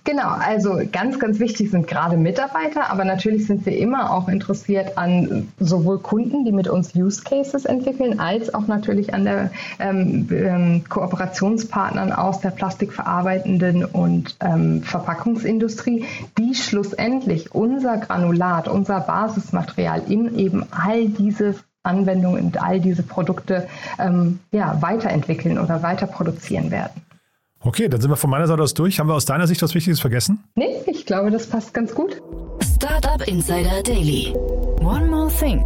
Genau, 0.03 0.29
also 0.29 0.81
ganz, 0.91 1.19
ganz 1.19 1.39
wichtig 1.39 1.71
sind 1.71 1.87
gerade 1.87 2.17
Mitarbeiter, 2.17 2.89
aber 2.89 3.05
natürlich 3.05 3.47
sind 3.47 3.65
wir 3.65 3.77
immer 3.77 4.11
auch 4.11 4.27
interessiert 4.27 4.97
an 4.97 5.51
sowohl 5.59 5.99
Kunden, 5.99 6.45
die 6.45 6.51
mit 6.51 6.67
uns 6.67 6.95
Use 6.95 7.23
Cases 7.23 7.65
entwickeln, 7.65 8.19
als 8.19 8.53
auch 8.53 8.67
natürlich 8.67 9.13
an 9.13 9.25
der 9.25 9.51
ähm, 9.79 10.27
ähm, 10.31 10.83
Kooperationspartnern 10.89 12.11
aus 12.11 12.41
der 12.41 12.51
plastikverarbeitenden 12.51 13.85
und 13.85 14.37
ähm, 14.39 14.81
Verpackungsindustrie, 14.83 16.05
die 16.37 16.55
schlussendlich 16.55 17.53
unser 17.53 17.97
Granulat, 17.97 18.67
unser 18.67 19.01
Basismaterial 19.01 20.03
in 20.07 20.37
eben 20.37 20.65
all 20.71 21.07
diese 21.09 21.55
Anwendungen 21.83 22.45
und 22.45 22.61
all 22.61 22.79
diese 22.79 23.03
Produkte 23.03 23.67
ähm, 23.97 24.39
ja, 24.51 24.81
weiterentwickeln 24.81 25.57
oder 25.57 25.81
weiter 25.81 26.07
produzieren 26.07 26.69
werden. 26.71 27.01
Okay, 27.63 27.87
dann 27.87 28.01
sind 28.01 28.09
wir 28.09 28.15
von 28.15 28.29
meiner 28.29 28.47
Seite 28.47 28.63
aus 28.63 28.73
durch. 28.73 28.99
Haben 28.99 29.07
wir 29.07 29.13
aus 29.13 29.25
deiner 29.25 29.45
Sicht 29.47 29.61
was 29.61 29.75
Wichtiges 29.75 29.99
vergessen? 29.99 30.43
Nee, 30.55 30.81
ich 30.87 31.05
glaube, 31.05 31.29
das 31.29 31.45
passt 31.47 31.73
ganz 31.73 31.93
gut. 31.93 32.21
Startup 32.75 33.21
Insider 33.27 33.83
Daily. 33.83 34.33
One 34.79 35.07
more 35.07 35.31
thing. 35.31 35.63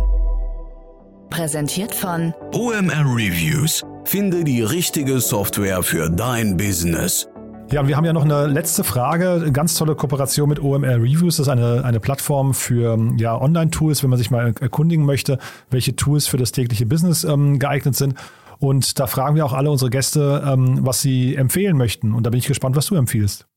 Präsentiert 1.30 1.96
von 1.96 2.34
OMR 2.54 3.06
Reviews. 3.06 3.84
Finde 4.04 4.44
die 4.44 4.62
richtige 4.62 5.20
Software 5.20 5.84
für 5.84 6.10
dein 6.10 6.58
Business. 6.58 7.28
Ja, 7.72 7.88
wir 7.88 7.98
haben 7.98 8.06
ja 8.06 8.14
noch 8.14 8.24
eine 8.24 8.48
letzte 8.48 8.84
Frage. 8.84 9.32
Eine 9.32 9.52
ganz 9.52 9.76
tolle 9.76 9.96
Kooperation 9.96 10.48
mit 10.48 10.62
OMR 10.62 10.98
Reviews. 10.98 11.38
Das 11.38 11.48
ist 11.48 11.52
eine, 11.52 11.84
eine 11.84 12.00
Plattform 12.00 12.54
für 12.54 12.98
ja, 13.18 13.40
Online-Tools, 13.40 14.04
wenn 14.04 14.12
man 14.12 14.20
sich 14.20 14.30
mal 14.32 14.54
erkundigen 14.60 15.04
möchte, 15.04 15.40
welche 15.72 15.96
Tools 15.96 16.28
für 16.28 16.38
das 16.38 16.52
tägliche 16.52 16.86
Business 16.86 17.24
ähm, 17.24 17.60
geeignet 17.60 17.96
sind. 17.96 18.16
Und 18.60 19.00
da 19.00 19.08
fragen 19.08 19.36
wir 19.36 19.46
auch 19.46 19.54
alle 19.54 19.72
unsere 19.72 19.90
Gäste, 19.90 20.44
ähm, 20.46 20.80
was 20.86 21.02
sie 21.02 21.36
empfehlen 21.36 21.76
möchten. 21.76 22.14
Und 22.14 22.26
da 22.26 22.30
bin 22.30 22.38
ich 22.38 22.48
gespannt, 22.48 22.76
was 22.76 22.86
du 22.86 22.96
empfiehlst. 22.96 23.48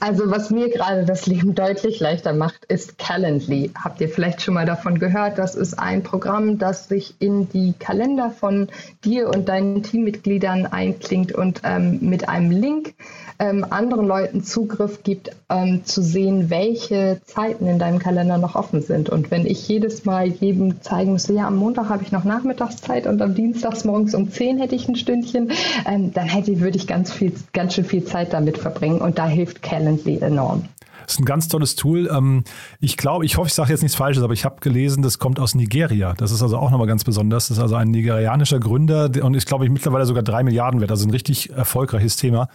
Also 0.00 0.30
was 0.30 0.50
mir 0.50 0.68
gerade 0.70 1.04
das 1.04 1.26
Leben 1.26 1.54
deutlich 1.54 2.00
leichter 2.00 2.32
macht, 2.32 2.64
ist 2.66 2.98
Calendly. 2.98 3.72
Habt 3.74 4.00
ihr 4.00 4.08
vielleicht 4.08 4.42
schon 4.42 4.54
mal 4.54 4.66
davon 4.66 4.98
gehört? 4.98 5.38
Das 5.38 5.54
ist 5.54 5.78
ein 5.78 6.02
Programm, 6.02 6.58
das 6.58 6.88
sich 6.88 7.14
in 7.18 7.48
die 7.48 7.74
Kalender 7.78 8.30
von 8.30 8.68
dir 9.04 9.28
und 9.28 9.48
deinen 9.48 9.82
Teammitgliedern 9.82 10.66
einklingt 10.66 11.32
und 11.32 11.62
ähm, 11.64 11.98
mit 12.02 12.28
einem 12.28 12.50
Link 12.50 12.94
ähm, 13.38 13.66
anderen 13.68 14.06
Leuten 14.06 14.42
Zugriff 14.42 15.02
gibt, 15.02 15.30
ähm, 15.48 15.84
zu 15.84 16.02
sehen, 16.02 16.50
welche 16.50 17.20
Zeiten 17.24 17.66
in 17.66 17.78
deinem 17.78 17.98
Kalender 17.98 18.38
noch 18.38 18.54
offen 18.54 18.82
sind. 18.82 19.10
Und 19.10 19.30
wenn 19.30 19.46
ich 19.46 19.68
jedes 19.68 20.04
Mal 20.04 20.28
jedem 20.28 20.80
zeigen 20.80 21.12
müsste, 21.12 21.34
ja, 21.34 21.46
am 21.46 21.56
Montag 21.56 21.88
habe 21.88 22.02
ich 22.02 22.12
noch 22.12 22.24
Nachmittagszeit 22.24 23.06
und 23.06 23.20
am 23.20 23.34
Dienstags 23.34 23.84
morgens 23.84 24.14
um 24.14 24.30
10 24.30 24.58
hätte 24.58 24.74
ich 24.74 24.88
ein 24.88 24.96
Stündchen, 24.96 25.50
ähm, 25.86 26.12
dann 26.12 26.26
hätte, 26.26 26.60
würde 26.60 26.78
ich 26.78 26.86
ganz 26.86 27.12
viel, 27.12 27.32
ganz 27.52 27.74
schön 27.74 27.84
viel 27.84 28.04
Zeit 28.04 28.32
damit 28.32 28.58
verbringen. 28.58 29.00
Und 29.00 29.18
da 29.18 29.26
hilft 29.26 29.45
Calendly 29.46 30.18
enorm. 30.18 30.64
Das 31.06 31.14
ist 31.14 31.20
ein 31.20 31.24
ganz 31.24 31.46
tolles 31.48 31.76
Tool. 31.76 32.10
Ähm, 32.12 32.42
ich 32.80 32.96
glaube, 32.96 33.24
ich 33.24 33.36
hoffe, 33.36 33.46
ich 33.46 33.54
sage 33.54 33.70
jetzt 33.70 33.82
nichts 33.82 33.96
Falsches, 33.96 34.22
aber 34.22 34.32
ich 34.32 34.44
habe 34.44 34.56
gelesen, 34.60 35.02
das 35.02 35.18
kommt 35.18 35.38
aus 35.38 35.54
Nigeria. 35.54 36.14
Das 36.14 36.32
ist 36.32 36.42
also 36.42 36.58
auch 36.58 36.70
nochmal 36.70 36.88
ganz 36.88 37.04
besonders. 37.04 37.48
Das 37.48 37.58
ist 37.58 37.62
also 37.62 37.76
ein 37.76 37.90
nigerianischer 37.90 38.58
Gründer 38.58 39.10
und 39.22 39.34
ist, 39.34 39.46
glaube 39.46 39.64
ich, 39.64 39.70
mittlerweile 39.70 40.04
sogar 40.04 40.24
drei 40.24 40.42
Milliarden 40.42 40.80
wert. 40.80 40.90
Also 40.90 41.06
ein 41.06 41.10
richtig 41.10 41.50
erfolgreiches 41.50 42.16
Thema. 42.16 42.48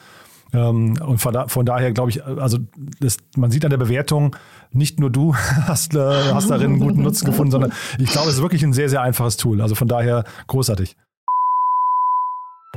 Ähm, 0.54 0.97
und 1.01 1.19
von 1.19 1.65
daher 1.65 1.91
glaube 1.93 2.10
ich, 2.10 2.25
also 2.25 2.58
das, 2.99 3.17
man 3.38 3.51
sieht 3.51 3.63
an 3.63 3.71
der 3.71 3.77
Bewertung, 3.77 4.36
nicht 4.71 4.99
nur 4.99 5.10
du 5.10 5.34
hast, 5.67 5.95
äh, 5.95 5.99
hast 5.99 6.49
darin 6.49 6.71
einen 6.71 6.80
guten 6.80 7.04
Nutzen 7.04 7.25
gefunden, 7.25 7.51
sondern 7.51 7.71
ich 7.99 8.10
glaube, 8.10 8.27
es 8.27 8.36
ist 8.36 8.41
wirklich 8.41 8.63
ein 8.63 8.73
sehr, 8.73 8.89
sehr 8.89 9.01
einfaches 9.01 9.38
Tool. 9.38 9.62
Also 9.62 9.75
von 9.75 9.88
daher 9.88 10.25
großartig. 10.47 10.97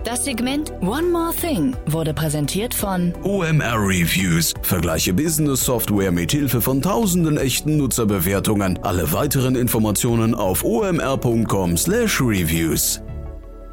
Das 0.05 0.25
Segment 0.25 0.73
One 0.83 1.11
More 1.11 1.33
Thing 1.35 1.75
wurde 1.87 2.13
präsentiert 2.13 2.75
von 2.75 3.15
OMR 3.23 3.79
Reviews. 3.79 4.53
Vergleiche 4.61 5.15
Business 5.15 5.65
Software 5.65 6.13
mit 6.13 6.31
Hilfe 6.31 6.61
von 6.61 6.83
tausenden 6.83 7.39
echten 7.39 7.79
Nutzerbewertungen. 7.79 8.79
Alle 8.83 9.15
weiteren 9.15 9.57
Informationen 9.57 10.35
auf 10.35 10.63
omr.com/reviews. 10.63 13.01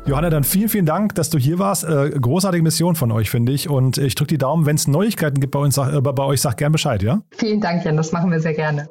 Johanna, 0.06 0.30
dann 0.30 0.46
vielen, 0.46 0.70
vielen 0.70 0.86
Dank, 0.86 1.15
dass 1.15 1.30
du 1.30 1.38
hier 1.38 1.60
warst. 1.60 1.84
Äh, 1.84 2.12
großartige 2.12 2.63
Mission 2.63 2.96
von 2.96 3.12
euch, 3.12 3.30
finde 3.30 3.52
ich. 3.52 3.70
Und 3.70 3.98
ich 3.98 4.15
drücke 4.15 4.30
die 4.30 4.38
Daumen, 4.38 4.65
wenn 4.65 4.78
es 4.78 4.88
Neuigkeiten 4.88 5.41
gibt 5.41 5.52
bei, 5.52 5.60
uns, 5.60 5.78
äh, 5.78 6.00
bei 6.02 6.24
euch, 6.24 6.39
sag 6.39 6.56
gern 6.56 6.72
Bescheid, 6.72 7.04
ja? 7.04 7.24
Vielen 7.32 7.60
Dank, 7.60 7.84
Jan, 7.84 7.98
das 7.98 8.13
machen 8.13 8.32
wir 8.32 8.39
sehr 8.39 8.54
gerne. 8.54 8.88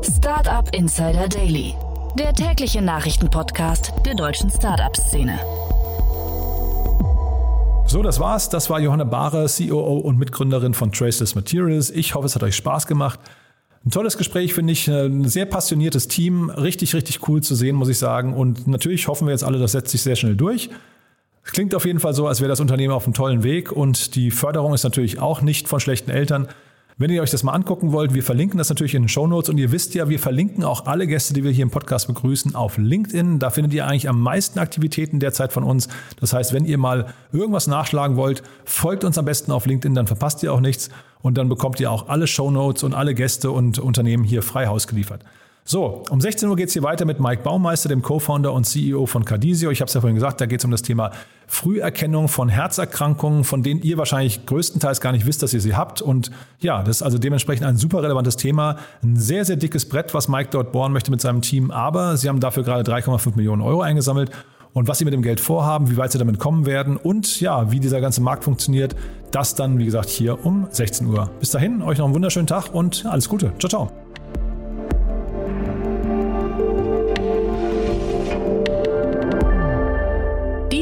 Startup 0.00 0.74
Insider 0.74 1.28
Daily, 1.28 1.74
der 2.18 2.32
tägliche 2.32 2.80
Nachrichtenpodcast 2.80 3.92
der 4.06 4.14
deutschen 4.14 4.50
Startup-Szene. 4.50 5.38
So, 7.92 8.02
das 8.02 8.18
war's. 8.18 8.48
Das 8.48 8.70
war 8.70 8.80
Johanna 8.80 9.04
Bahre, 9.04 9.44
COO 9.54 9.98
und 9.98 10.16
Mitgründerin 10.16 10.72
von 10.72 10.92
Traceless 10.92 11.34
Materials. 11.34 11.90
Ich 11.90 12.14
hoffe, 12.14 12.24
es 12.24 12.34
hat 12.34 12.42
euch 12.42 12.56
Spaß 12.56 12.86
gemacht. 12.86 13.20
Ein 13.84 13.90
tolles 13.90 14.16
Gespräch, 14.16 14.54
finde 14.54 14.72
ich. 14.72 14.88
Ein 14.88 15.28
sehr 15.28 15.44
passioniertes 15.44 16.08
Team. 16.08 16.48
Richtig, 16.48 16.94
richtig 16.94 17.28
cool 17.28 17.42
zu 17.42 17.54
sehen, 17.54 17.76
muss 17.76 17.90
ich 17.90 17.98
sagen. 17.98 18.32
Und 18.32 18.66
natürlich 18.66 19.08
hoffen 19.08 19.26
wir 19.26 19.32
jetzt 19.32 19.44
alle, 19.44 19.58
das 19.58 19.72
setzt 19.72 19.90
sich 19.90 20.00
sehr 20.00 20.16
schnell 20.16 20.36
durch. 20.36 20.70
Es 21.44 21.52
klingt 21.52 21.74
auf 21.74 21.84
jeden 21.84 22.00
Fall 22.00 22.14
so, 22.14 22.26
als 22.26 22.40
wäre 22.40 22.48
das 22.48 22.60
Unternehmen 22.60 22.94
auf 22.94 23.04
einem 23.04 23.12
tollen 23.12 23.42
Weg. 23.42 23.70
Und 23.70 24.14
die 24.14 24.30
Förderung 24.30 24.72
ist 24.72 24.84
natürlich 24.84 25.18
auch 25.18 25.42
nicht 25.42 25.68
von 25.68 25.78
schlechten 25.78 26.10
Eltern. 26.10 26.48
Wenn 27.02 27.10
ihr 27.10 27.20
euch 27.20 27.32
das 27.32 27.42
mal 27.42 27.50
angucken 27.50 27.90
wollt, 27.90 28.14
wir 28.14 28.22
verlinken 28.22 28.58
das 28.58 28.68
natürlich 28.68 28.94
in 28.94 29.02
den 29.02 29.08
Show 29.08 29.26
Notes 29.26 29.50
und 29.50 29.58
ihr 29.58 29.72
wisst 29.72 29.92
ja, 29.96 30.08
wir 30.08 30.20
verlinken 30.20 30.62
auch 30.62 30.86
alle 30.86 31.08
Gäste, 31.08 31.34
die 31.34 31.42
wir 31.42 31.50
hier 31.50 31.64
im 31.64 31.70
Podcast 31.72 32.06
begrüßen, 32.06 32.54
auf 32.54 32.78
LinkedIn. 32.78 33.40
Da 33.40 33.50
findet 33.50 33.74
ihr 33.74 33.88
eigentlich 33.88 34.08
am 34.08 34.20
meisten 34.20 34.60
Aktivitäten 34.60 35.18
derzeit 35.18 35.52
von 35.52 35.64
uns. 35.64 35.88
Das 36.20 36.32
heißt, 36.32 36.52
wenn 36.52 36.64
ihr 36.64 36.78
mal 36.78 37.12
irgendwas 37.32 37.66
nachschlagen 37.66 38.16
wollt, 38.16 38.44
folgt 38.64 39.02
uns 39.02 39.18
am 39.18 39.24
besten 39.24 39.50
auf 39.50 39.66
LinkedIn, 39.66 39.96
dann 39.96 40.06
verpasst 40.06 40.44
ihr 40.44 40.52
auch 40.52 40.60
nichts 40.60 40.90
und 41.22 41.38
dann 41.38 41.48
bekommt 41.48 41.80
ihr 41.80 41.90
auch 41.90 42.08
alle 42.08 42.28
Show 42.28 42.52
Notes 42.52 42.84
und 42.84 42.94
alle 42.94 43.14
Gäste 43.16 43.50
und 43.50 43.80
Unternehmen 43.80 44.22
hier 44.22 44.44
frei 44.44 44.68
Haus 44.68 44.86
geliefert. 44.86 45.24
So, 45.64 46.02
um 46.10 46.20
16 46.20 46.48
Uhr 46.48 46.56
geht 46.56 46.68
es 46.68 46.72
hier 46.72 46.82
weiter 46.82 47.04
mit 47.04 47.20
Mike 47.20 47.44
Baumeister, 47.44 47.88
dem 47.88 48.02
Co-Founder 48.02 48.52
und 48.52 48.64
CEO 48.64 49.06
von 49.06 49.24
Cardisio. 49.24 49.70
Ich 49.70 49.80
habe 49.80 49.86
es 49.86 49.94
ja 49.94 50.00
vorhin 50.00 50.16
gesagt, 50.16 50.40
da 50.40 50.46
geht 50.46 50.58
es 50.58 50.64
um 50.64 50.72
das 50.72 50.82
Thema 50.82 51.12
Früherkennung 51.46 52.26
von 52.26 52.48
Herzerkrankungen, 52.48 53.44
von 53.44 53.62
denen 53.62 53.80
ihr 53.80 53.96
wahrscheinlich 53.96 54.44
größtenteils 54.44 55.00
gar 55.00 55.12
nicht 55.12 55.24
wisst, 55.24 55.40
dass 55.40 55.54
ihr 55.54 55.60
sie 55.60 55.76
habt. 55.76 56.02
Und 56.02 56.32
ja, 56.58 56.82
das 56.82 56.96
ist 56.96 57.02
also 57.02 57.16
dementsprechend 57.16 57.64
ein 57.64 57.76
super 57.76 58.02
relevantes 58.02 58.36
Thema. 58.36 58.76
Ein 59.04 59.16
sehr, 59.16 59.44
sehr 59.44 59.54
dickes 59.54 59.88
Brett, 59.88 60.14
was 60.14 60.26
Mike 60.26 60.48
dort 60.50 60.72
bohren 60.72 60.92
möchte 60.92 61.12
mit 61.12 61.20
seinem 61.20 61.42
Team. 61.42 61.70
Aber 61.70 62.16
sie 62.16 62.28
haben 62.28 62.40
dafür 62.40 62.64
gerade 62.64 62.90
3,5 62.90 63.36
Millionen 63.36 63.62
Euro 63.62 63.82
eingesammelt. 63.82 64.32
Und 64.72 64.88
was 64.88 64.98
sie 64.98 65.04
mit 65.04 65.14
dem 65.14 65.22
Geld 65.22 65.38
vorhaben, 65.38 65.90
wie 65.90 65.96
weit 65.96 66.10
sie 66.10 66.18
damit 66.18 66.40
kommen 66.40 66.66
werden 66.66 66.96
und 66.96 67.40
ja, 67.40 67.70
wie 67.70 67.78
dieser 67.78 68.00
ganze 68.00 68.22
Markt 68.22 68.42
funktioniert, 68.42 68.96
das 69.30 69.54
dann, 69.54 69.78
wie 69.78 69.84
gesagt, 69.84 70.08
hier 70.08 70.44
um 70.44 70.66
16 70.70 71.06
Uhr. 71.06 71.30
Bis 71.38 71.50
dahin, 71.50 71.82
euch 71.82 71.98
noch 71.98 72.06
einen 72.06 72.14
wunderschönen 72.14 72.46
Tag 72.46 72.74
und 72.74 73.04
alles 73.06 73.28
Gute. 73.28 73.52
Ciao, 73.58 73.68
ciao. 73.68 73.92